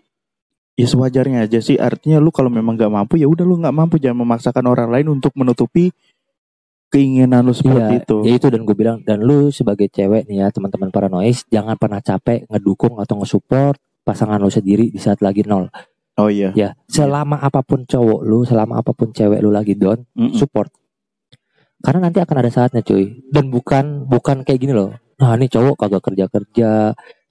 ya 0.74 0.88
sewajarnya 0.88 1.44
aja 1.44 1.60
sih. 1.60 1.76
Artinya 1.76 2.18
lu 2.18 2.32
kalau 2.32 2.48
memang 2.48 2.74
nggak 2.74 2.88
mampu 2.90 3.18
ya 3.18 3.28
udah 3.28 3.44
lu 3.44 3.60
nggak 3.60 3.76
mampu 3.76 4.00
jangan 4.00 4.24
memaksakan 4.24 4.64
orang 4.64 4.90
lain 4.90 5.08
untuk 5.12 5.36
menutupi 5.36 5.92
keinginan 6.90 7.46
lu 7.46 7.54
seperti 7.54 7.78
iya 7.78 8.02
itu. 8.02 8.18
ya 8.26 8.34
itu 8.34 8.48
dan 8.50 8.66
gue 8.66 8.74
bilang 8.74 8.98
dan 9.06 9.22
lu 9.22 9.54
sebagai 9.54 9.86
cewek 9.88 10.26
nih 10.26 10.42
ya 10.42 10.48
teman-teman 10.50 10.90
paranoid 10.90 11.38
jangan 11.46 11.78
pernah 11.78 12.02
capek 12.02 12.50
ngedukung 12.50 12.98
atau 12.98 13.22
ngesupport 13.22 13.78
pasangan 14.02 14.42
lu 14.42 14.50
sendiri 14.50 14.90
di 14.90 14.98
saat 14.98 15.22
lagi 15.22 15.46
nol 15.46 15.70
Oh 16.18 16.28
iya. 16.28 16.50
ya 16.52 16.74
selama 16.90 17.40
apa 17.40 17.62
pun 17.62 17.86
cowok 17.86 18.20
lu 18.26 18.42
selama 18.42 18.82
apa 18.82 18.92
pun 18.92 19.14
cewek 19.14 19.38
lu 19.40 19.54
lagi 19.54 19.78
down 19.78 20.02
Mm-mm. 20.18 20.34
support 20.34 20.74
karena 21.80 22.10
nanti 22.10 22.20
akan 22.20 22.36
ada 22.40 22.52
saatnya 22.52 22.82
cuy. 22.84 23.24
Dan 23.32 23.52
bukan 23.52 24.08
bukan 24.08 24.44
kayak 24.44 24.60
gini 24.60 24.74
loh. 24.76 24.96
Nah 25.20 25.36
ini 25.36 25.52
cowok 25.52 25.76
kagak 25.76 26.04
kerja 26.04 26.26
kerja 26.32 26.72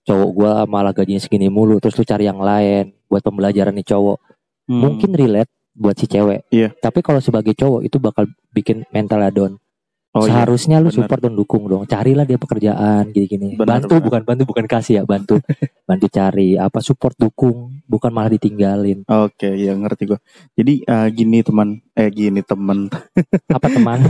cowok 0.09 0.29
gua 0.33 0.53
malah 0.65 0.97
gajinya 0.97 1.21
segini 1.21 1.53
mulu 1.53 1.77
terus 1.85 1.93
lu 2.01 2.05
cari 2.09 2.25
yang 2.25 2.41
lain 2.41 2.97
buat 3.13 3.21
pembelajaran 3.21 3.77
nih 3.77 3.89
cowok. 3.93 4.19
Hmm. 4.69 4.85
mungkin 4.85 5.17
relate 5.17 5.49
buat 5.73 5.97
si 5.97 6.05
cewek. 6.05 6.45
Iya. 6.53 6.77
tapi 6.77 7.01
kalau 7.01 7.25
sebagai 7.25 7.57
cowok 7.57 7.89
itu 7.89 7.97
bakal 7.97 8.29
bikin 8.53 8.85
mentalnya 8.93 9.33
down 9.33 9.57
Oh 10.17 10.25
iya. 10.25 10.41
Seharusnya 10.41 10.81
lu 10.81 10.89
bener. 10.89 11.05
support 11.05 11.21
dan 11.21 11.37
dukung 11.37 11.69
dong. 11.69 11.85
Carilah 11.85 12.25
dia 12.25 12.41
pekerjaan 12.41 13.13
gini-gini. 13.13 13.61
Bantu 13.61 14.01
benar. 14.01 14.05
bukan 14.09 14.23
bantu 14.25 14.43
bukan 14.49 14.65
kasih 14.65 14.95
ya, 15.01 15.03
bantu. 15.05 15.37
bantu 15.89 16.07
cari 16.09 16.57
apa 16.57 16.81
support 16.81 17.13
dukung, 17.21 17.85
bukan 17.85 18.09
malah 18.09 18.33
ditinggalin. 18.33 19.05
Oke, 19.05 19.53
ya 19.53 19.77
ngerti 19.77 20.09
gua. 20.09 20.19
Jadi 20.57 20.81
eh, 20.81 21.09
gini 21.13 21.45
teman, 21.45 21.85
eh 21.93 22.09
gini 22.09 22.41
teman, 22.41 22.89
Apa 23.57 23.69
teman? 23.69 24.01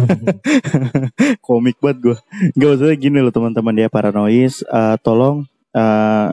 komik 1.47 1.83
banget 1.83 1.99
gua. 1.99 2.17
Gak 2.55 2.71
usah 2.79 2.95
gini 2.95 3.19
loh 3.19 3.35
teman-teman 3.35 3.75
ya 3.75 3.91
paranoid. 3.91 4.55
eh, 4.55 4.97
tolong 5.03 5.51
eh, 5.75 6.29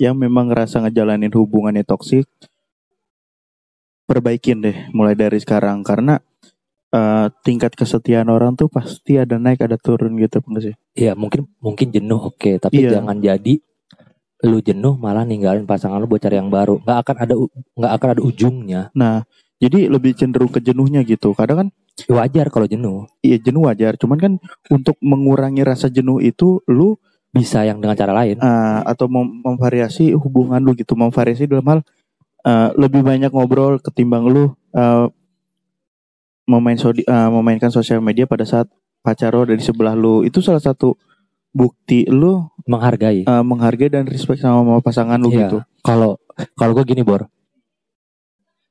yang 0.00 0.16
memang 0.16 0.48
ngerasa 0.48 0.80
ngejalanin 0.80 1.30
hubungannya 1.30 1.84
toksik, 1.84 2.24
perbaikin 4.08 4.64
deh 4.64 4.76
mulai 4.96 5.12
dari 5.12 5.40
sekarang 5.40 5.84
karena 5.84 6.20
eh, 6.94 7.26
tingkat 7.42 7.74
kesetiaan 7.74 8.30
orang 8.30 8.54
tuh 8.54 8.70
pasti 8.70 9.18
ada 9.18 9.34
naik 9.36 9.60
ada 9.60 9.74
turun 9.74 10.14
gitu 10.16 10.38
enggak 10.46 10.62
sih? 10.62 10.74
Iya 10.94 11.18
mungkin 11.18 11.50
mungkin 11.58 11.90
jenuh 11.90 12.30
oke, 12.30 12.62
tapi 12.62 12.86
Iya. 12.86 12.98
jangan 13.02 13.18
jadi 13.18 13.58
lu 14.44 14.60
jenuh 14.60 14.94
malah 14.94 15.24
ninggalin 15.24 15.64
pasangan 15.64 15.98
lu 15.98 16.06
buat 16.06 16.20
cari 16.20 16.36
yang 16.36 16.52
baru. 16.52 16.78
Nggak 16.84 16.98
akan 17.02 17.16
ada 17.18 17.34
nggak 17.74 17.92
akan 17.96 18.08
ada 18.12 18.22
ujungnya. 18.22 18.80
Nah, 18.92 19.24
jadi 19.56 19.88
lebih 19.88 20.12
cenderung 20.14 20.52
ke 20.52 20.60
jenuhnya 20.60 21.02
gitu. 21.02 21.32
Kadang 21.32 21.58
kan 21.58 21.68
Wajar 22.10 22.50
kalau 22.50 22.66
jenuh. 22.66 23.06
iya 23.22 23.38
jenuh 23.38 23.64
wajar, 23.64 23.94
cuman 23.94 24.18
kan 24.18 24.32
untuk 24.66 24.98
mengurangi 24.98 25.62
rasa 25.62 25.86
jenuh 25.86 26.18
itu 26.18 26.58
lu 26.66 26.98
Bisa 27.30 27.62
yang 27.62 27.78
dengan 27.78 27.94
cara 27.94 28.10
lain. 28.12 28.34
eh, 28.36 28.80
atau 28.84 29.06
mem- 29.06 29.42
memvariasi 29.42 30.10
hubungan 30.14 30.58
lu 30.58 30.74
gitu, 30.74 30.94
memvariasi 30.94 31.46
dalam 31.46 31.66
hal 31.66 31.80
eh, 32.42 32.68
lebih 32.74 33.00
banyak 33.00 33.30
ngobrol 33.30 33.78
ketimbang 33.78 34.26
lu 34.26 34.44
eh, 34.70 35.06
memain 36.44 36.76
sodi- 36.76 37.04
eh, 37.04 37.28
memainkan 37.30 37.68
sosial 37.68 37.98
media 37.98 38.24
pada 38.24 38.44
saat 38.44 38.68
pacar 39.00 39.30
lo 39.30 39.44
ada 39.44 39.52
di 39.52 39.60
sebelah 39.60 39.92
lu. 39.92 40.22
Itu 40.22 40.40
salah 40.40 40.60
satu 40.60 40.96
bukti 41.50 42.04
lu 42.04 42.44
Menghargai. 42.64 43.22
eh, 43.22 43.44
menghargai 43.44 43.88
dan 43.88 44.04
respect 44.04 44.40
sama, 44.40 44.60
sama 44.60 44.80
pasangan 44.80 45.16
lu 45.16 45.28
Iya. 45.28 45.46
gitu. 45.46 45.58
Kalau 45.80 46.16
kalau 46.54 46.72
gue 46.72 46.84
gini 46.86 47.00
bor, 47.00 47.28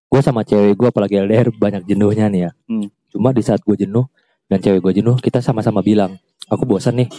gue 0.07 0.21
sama 0.21 0.41
cewek 0.41 0.73
gue 0.73 0.87
apalagi 0.89 1.15
LDR 1.17 1.49
banyak 1.49 1.85
jenuhnya 1.85 2.27
nih 2.27 2.41
ya. 2.41 2.51
Hmm. 2.67 2.87
Cuma 3.07 3.29
di 3.29 3.39
saat 3.39 3.61
gue 3.61 3.77
jenuh 3.77 4.05
dan 4.45 4.59
cewek 4.59 4.81
gue 4.81 4.93
jenuh, 4.95 5.15
kita 5.15 5.39
sama-sama 5.39 5.79
bilang, 5.79 6.17
aku 6.45 6.65
bosan 6.65 6.97
nih, 6.97 7.09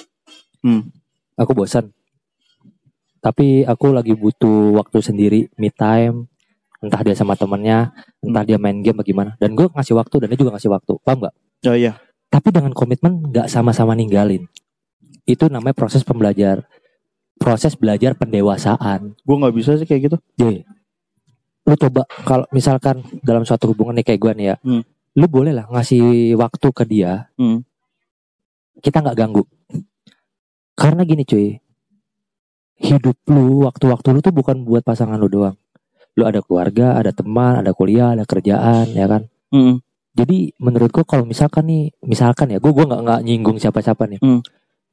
Hmm. 0.60 0.90
aku 1.34 1.54
bosan. 1.54 1.90
Tapi 3.18 3.64
aku 3.64 3.88
lagi 3.88 4.12
butuh 4.12 4.76
waktu 4.76 5.00
sendiri, 5.00 5.40
me 5.56 5.72
time. 5.72 6.28
Entah 6.84 7.00
dia 7.00 7.16
sama 7.16 7.32
temennya, 7.32 7.96
entah 8.20 8.44
Hmm. 8.44 8.50
dia 8.52 8.58
main 8.60 8.76
game 8.84 9.00
bagaimana. 9.00 9.40
Dan 9.40 9.56
gue 9.56 9.72
ngasih 9.72 9.96
waktu 9.96 10.14
dan 10.20 10.26
dia 10.28 10.38
juga 10.38 10.52
ngasih 10.52 10.68
waktu, 10.68 10.92
paham 11.00 11.24
nggak? 11.24 11.34
Oh 11.64 11.76
iya. 11.76 11.96
Tapi 12.28 12.48
dengan 12.52 12.76
komitmen 12.76 13.32
nggak 13.32 13.48
sama-sama 13.48 13.96
ninggalin. 13.96 14.44
Itu 15.24 15.48
namanya 15.48 15.72
proses 15.72 16.04
pembelajar, 16.04 16.68
proses 17.40 17.72
belajar 17.72 18.12
pendewasaan. 18.12 19.16
Gue 19.24 19.36
nggak 19.40 19.54
bisa 19.56 19.80
sih 19.80 19.88
kayak 19.88 20.12
gitu. 20.12 20.16
Jadi, 20.36 20.60
lu 21.64 21.74
coba 21.80 22.04
kalau 22.28 22.44
misalkan 22.52 23.00
dalam 23.24 23.48
suatu 23.48 23.72
hubungan 23.72 23.96
nih 23.96 24.04
kayak 24.04 24.20
gue 24.20 24.32
nih 24.36 24.46
ya, 24.52 24.56
Hmm. 24.60 24.82
lu 25.16 25.26
boleh 25.30 25.56
lah 25.56 25.64
ngasih 25.72 26.36
waktu 26.36 26.68
ke 26.68 26.84
dia. 26.84 27.32
Hmm. 27.40 27.64
Kita 28.84 29.00
nggak 29.00 29.16
ganggu. 29.16 29.48
Karena 30.76 31.06
gini 31.06 31.24
cuy, 31.24 31.56
hidup 32.82 33.16
lu, 33.30 33.64
waktu-waktu 33.64 34.08
lu 34.10 34.20
tuh 34.20 34.34
bukan 34.34 34.66
buat 34.66 34.82
pasangan 34.84 35.16
lu 35.16 35.30
doang. 35.30 35.56
Lu 36.14 36.22
ada 36.24 36.40
keluarga, 36.40 36.94
ada 36.94 37.10
teman, 37.10 37.58
ada 37.58 37.74
kuliah, 37.74 38.14
ada 38.14 38.22
kerjaan, 38.22 38.90
ya 38.90 39.06
kan. 39.06 39.22
Hmm. 39.50 39.82
Jadi 40.14 40.54
menurut 40.58 40.90
gua 40.90 41.02
kalau 41.02 41.26
misalkan 41.26 41.66
nih, 41.66 41.90
misalkan 42.00 42.50
ya, 42.50 42.62
gua 42.62 42.70
gua 42.70 42.84
nggak 42.86 43.00
nggak 43.02 43.20
nyinggung 43.26 43.58
siapa-siapa 43.58 44.06
nih. 44.06 44.20
Hmm. 44.22 44.40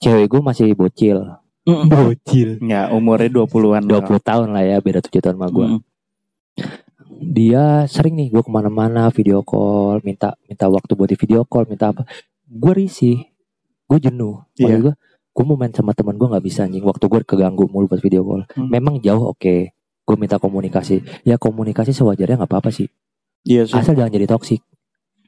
Cewek 0.01 0.27
gue 0.27 0.41
masih 0.41 0.73
bocil. 0.73 1.21
Bocil. 1.61 2.57
Ya 2.65 2.89
umurnya 2.89 3.29
20-an. 3.29 3.85
20 3.85 4.17
tahun 4.17 4.47
lah 4.49 4.65
ya, 4.65 4.77
beda 4.81 4.97
7 4.97 5.13
tahun 5.21 5.37
sama 5.37 5.47
gue. 5.47 5.67
Hmm. 5.67 5.81
dia 7.21 7.85
sering 7.85 8.17
nih 8.17 8.33
gue 8.33 8.41
ke 8.41 8.49
mana-mana 8.49 9.13
video 9.13 9.45
call 9.45 10.01
minta 10.01 10.33
minta 10.49 10.65
waktu 10.65 10.97
buat 10.97 11.05
di 11.05 11.13
video 11.13 11.45
call 11.45 11.69
minta 11.69 11.93
apa 11.93 12.01
gue 12.43 12.73
risih 12.73 13.29
gue 13.85 13.99
jenuh 14.01 14.41
Iya. 14.57 14.65
Maksud 14.65 14.81
gue 14.81 14.93
gue 15.31 15.43
mau 15.45 15.53
main 15.53 15.69
sama 15.69 15.93
teman 15.93 16.17
gue 16.17 16.25
nggak 16.25 16.41
bisa 16.41 16.65
anjing 16.65 16.81
waktu 16.81 17.05
gue 17.05 17.21
keganggu 17.21 17.69
mulu 17.69 17.85
pas 17.85 18.01
video 18.01 18.25
call 18.25 18.43
Hmm. 18.57 18.67
memang 18.67 18.97
jauh 18.99 19.29
oke 19.29 19.69
gue 20.11 20.17
minta 20.17 20.35
komunikasi 20.35 20.99
ya 21.23 21.35
komunikasi 21.37 21.91
sewajarnya 21.91 22.35
nggak 22.37 22.51
apa-apa 22.51 22.67
sih 22.69 22.91
Iya 23.41 23.63
sih. 23.63 23.73
asal 23.73 23.95
jangan 23.95 24.11
jadi 24.11 24.27
toksik 24.27 24.59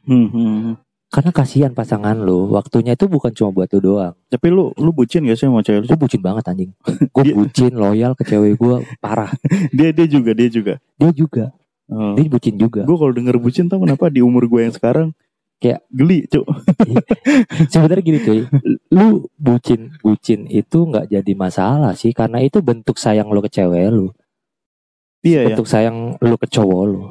Hmm, 0.03 0.27
hmm, 0.27 0.35
hmm. 0.59 0.75
karena 1.07 1.31
kasihan 1.31 1.71
pasangan 1.71 2.17
lu 2.17 2.51
waktunya 2.51 2.91
itu 2.91 3.07
bukan 3.07 3.31
cuma 3.31 3.49
buat 3.49 3.71
lu 3.71 3.79
doang 3.81 4.13
Tapi 4.27 4.47
lu 4.49 4.75
lu 4.75 4.91
bucin 4.91 5.23
gak 5.23 5.33
sih 5.33 5.47
sama 5.47 5.61
cewek 5.61 5.79
lu? 5.79 5.87
gue 5.87 5.97
bucin 5.97 6.19
banget 6.19 6.43
anjing 6.45 6.71
gue 7.15 7.23
Dia- 7.23 7.33
bucin 7.33 7.71
loyal 7.73 8.11
ke 8.11 8.23
cewek 8.23 8.53
gue 8.53 8.75
parah 8.99 9.31
Dia 9.71 9.89
dia 9.89 10.03
juga 10.05 10.31
dia 10.31 10.49
juga. 10.49 10.73
dia 10.93 11.11
juga 11.11 11.45
Oh. 11.85 12.13
dia 12.13 12.25
bucin 12.25 12.55
juga 12.55 12.81
Gue 12.81 12.95
kalau 12.95 13.11
denger 13.11 13.35
bucin 13.37 13.65
tau 13.65 13.77
kenapa 13.77 14.07
di 14.07 14.19
umur 14.19 14.43
gue 14.45 14.61
yang 14.61 14.71
sekarang 14.71 15.11
Kayak- 15.57 15.83
geli 15.89 16.27
cuk. 16.27 16.43
sebenarnya 17.69 18.01
gini 18.01 18.19
cuy 18.19 18.39
lu 18.89 19.07
bucin 19.33 19.81
bucin 19.97 20.45
itu 20.45 20.77
nggak 20.81 21.07
jadi 21.07 21.33
masalah 21.33 21.93
sih 21.93 22.11
karena 22.11 22.39
itu 22.39 22.59
bentuk 22.59 22.95
sayang 22.95 23.27
lu 23.27 23.39
ke 23.39 23.49
cewek 23.49 23.87
lu 23.89 24.11
Iya 25.23 25.39
ya. 25.39 25.47
bentuk 25.49 25.65
sayang 25.65 26.19
lu 26.19 26.35
ke 26.35 26.47
cowok 26.47 26.81
lu 26.85 27.01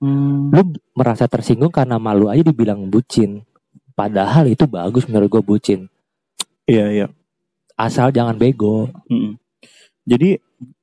Hmm. 0.00 0.52
lu 0.52 0.60
merasa 0.92 1.24
tersinggung 1.24 1.70
karena 1.70 1.96
malu 1.96 2.28
aja 2.28 2.42
dibilang 2.42 2.88
bucin 2.88 3.40
padahal 3.92 4.44
itu 4.44 4.66
bagus 4.66 5.06
menurut 5.06 5.30
gue 5.30 5.42
bucin 5.42 5.80
Iya 6.64 6.86
iya. 6.90 7.06
asal 7.74 8.10
jangan 8.10 8.34
bego 8.34 8.90
Mm-mm. 9.06 9.36
Jadi 10.02 10.36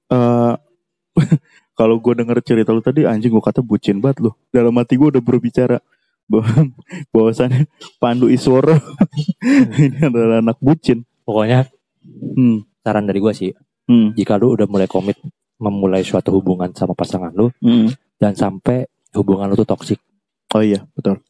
eh 0.08 0.54
kalau 1.76 1.96
gue 1.98 2.14
denger 2.16 2.38
cerita 2.42 2.70
lu 2.70 2.82
tadi 2.82 3.04
anjing 3.04 3.30
gue 3.30 3.42
kata 3.42 3.62
bucin 3.62 3.98
banget 3.98 4.22
lu. 4.22 4.32
Dalam 4.50 4.74
hati 4.74 4.96
gue 4.96 5.10
udah 5.10 5.22
berbicara 5.22 5.78
bahwa 6.26 6.48
bahwasannya 7.14 7.70
Pandu 7.98 8.26
Isworo 8.26 8.74
ini 9.78 9.98
adalah 10.00 10.42
anak 10.42 10.58
bucin. 10.58 11.06
pokoknya 11.22 11.70
Hmm. 12.34 12.66
saran 12.80 13.06
dari 13.06 13.20
gue 13.20 13.30
sih 13.32 13.52
Hmm. 13.86 14.14
jika 14.14 14.34
lu 14.36 14.56
udah 14.56 14.66
mulai 14.66 14.86
komit 14.86 15.20
memulai 15.62 16.02
suatu 16.02 16.34
hubungan 16.34 16.74
sama 16.74 16.92
pasangan 16.92 17.30
lu 17.30 17.54
Hmm. 17.62 17.94
dan 18.18 18.34
sampai 18.34 18.84
hubungan 19.14 19.46
lu 19.46 19.56
tuh 19.56 19.70
toksik 19.70 20.02
Oh 20.52 20.60
iya 20.60 20.84
betul. 20.92 21.22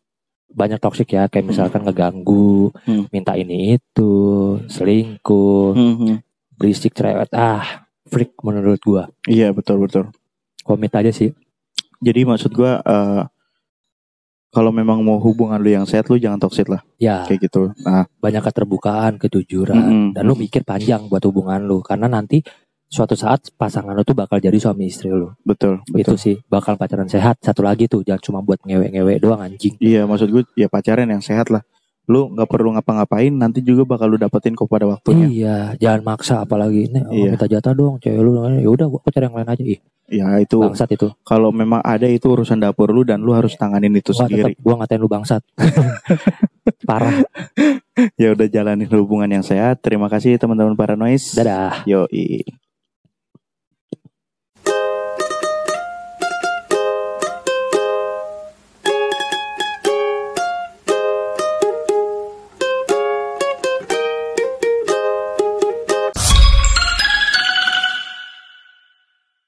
banyak 0.50 0.80
toksik 0.80 1.12
ya 1.12 1.28
kayak 1.28 1.46
misalkan 1.46 1.84
ngeganggu 1.84 2.72
Hmm. 2.82 3.06
minta 3.08 3.36
ini 3.36 3.76
itu 3.76 4.12
selingkuh 4.66 5.72
Hmm, 5.72 5.96
hmm. 5.98 6.16
berisik 6.56 6.92
cerewet 6.92 7.28
ah 7.32 7.84
freak 8.04 8.34
menurut 8.42 8.80
gua 8.80 9.08
Iya 9.24 9.52
betul 9.52 9.80
betul. 9.80 10.08
komit 10.62 10.92
aja 10.92 11.10
sih 11.10 11.32
Jadi 12.00 12.24
maksud 12.24 12.52
gue 12.52 12.72
eh 12.74 13.24
kalau 14.52 14.68
memang 14.70 15.00
mau 15.00 15.16
hubungan 15.16 15.56
lu 15.56 15.72
yang 15.72 15.86
sehat 15.86 16.06
lu 16.06 16.18
jangan 16.18 16.36
toxic 16.38 16.68
lah 16.68 16.84
ya 16.98 17.24
kayak 17.24 17.48
gitu. 17.48 17.72
Nah, 17.80 18.04
banyak 18.20 18.44
keterbukaan 18.44 19.16
kejujuran 19.16 19.78
Mm-mm. 19.78 20.08
dan 20.12 20.24
lu 20.26 20.36
mikir 20.36 20.62
panjang 20.62 21.08
buat 21.08 21.24
hubungan 21.24 21.64
lu 21.64 21.80
karena 21.80 22.12
nanti 22.12 22.44
suatu 22.92 23.16
saat 23.16 23.40
pasangan 23.56 23.96
lu 23.96 24.04
tuh 24.04 24.12
bakal 24.12 24.36
jadi 24.36 24.60
suami 24.60 24.92
istri 24.92 25.08
lu 25.08 25.32
betul 25.42 25.80
itu 25.96 26.12
betul. 26.12 26.18
sih 26.20 26.36
bakal 26.46 26.76
pacaran 26.76 27.08
sehat 27.08 27.40
satu 27.40 27.64
lagi 27.64 27.88
tuh 27.88 28.04
jangan 28.04 28.20
cuma 28.20 28.40
buat 28.44 28.60
ngewe-ngewe 28.68 29.16
doang 29.18 29.40
anjing 29.40 29.80
Iya 29.80 30.04
maksud 30.04 30.28
gue 30.28 30.44
ya 30.54 30.68
pacaran 30.68 31.08
yang 31.08 31.24
sehat 31.24 31.48
lah. 31.48 31.64
Lu 32.10 32.28
nggak 32.28 32.50
perlu 32.52 32.76
ngapa-ngapain 32.76 33.32
nanti 33.32 33.64
juga 33.64 33.88
bakal 33.88 34.12
lu 34.12 34.18
dapetin 34.20 34.52
kok 34.52 34.68
pada 34.68 34.84
waktunya. 34.84 35.26
iya 35.32 35.56
jangan 35.80 36.02
maksa 36.04 36.44
apalagi 36.44 36.92
nih 36.92 37.04
oh, 37.08 37.14
Iya. 37.16 37.30
minta 37.32 37.48
jatah 37.48 37.72
dong 37.72 37.96
cewek 38.04 38.20
lu 38.20 38.32
ya 38.60 38.68
udah 38.68 38.86
gua 38.92 39.00
cari 39.08 39.24
yang 39.24 39.36
lain 39.40 39.48
aja 39.48 39.64
ih 39.64 39.80
Ya 40.12 40.28
itu 40.44 40.60
bangsat 40.60 40.92
itu 40.92 41.08
kalau 41.24 41.56
memang 41.56 41.80
ada 41.80 42.04
itu 42.04 42.28
urusan 42.28 42.60
dapur 42.60 42.92
lu 42.92 43.08
dan 43.08 43.24
lu 43.24 43.32
harus 43.32 43.56
tanganin 43.56 43.96
itu 43.96 44.12
gua 44.12 44.28
sendiri. 44.28 44.52
tetap 44.52 44.60
gua 44.60 44.74
ngatain 44.84 45.00
lu 45.00 45.08
bangsat 45.08 45.42
parah 46.90 47.24
Ya 48.20 48.36
udah 48.36 48.48
jalanin 48.48 48.90
hubungan 48.92 49.30
yang 49.30 49.46
sehat. 49.46 49.80
Terima 49.80 50.10
kasih 50.10 50.36
teman-teman 50.36 50.74
para 50.76 50.98
noise. 51.00 51.32
dadah 51.38 51.86
Yo. 51.86 52.10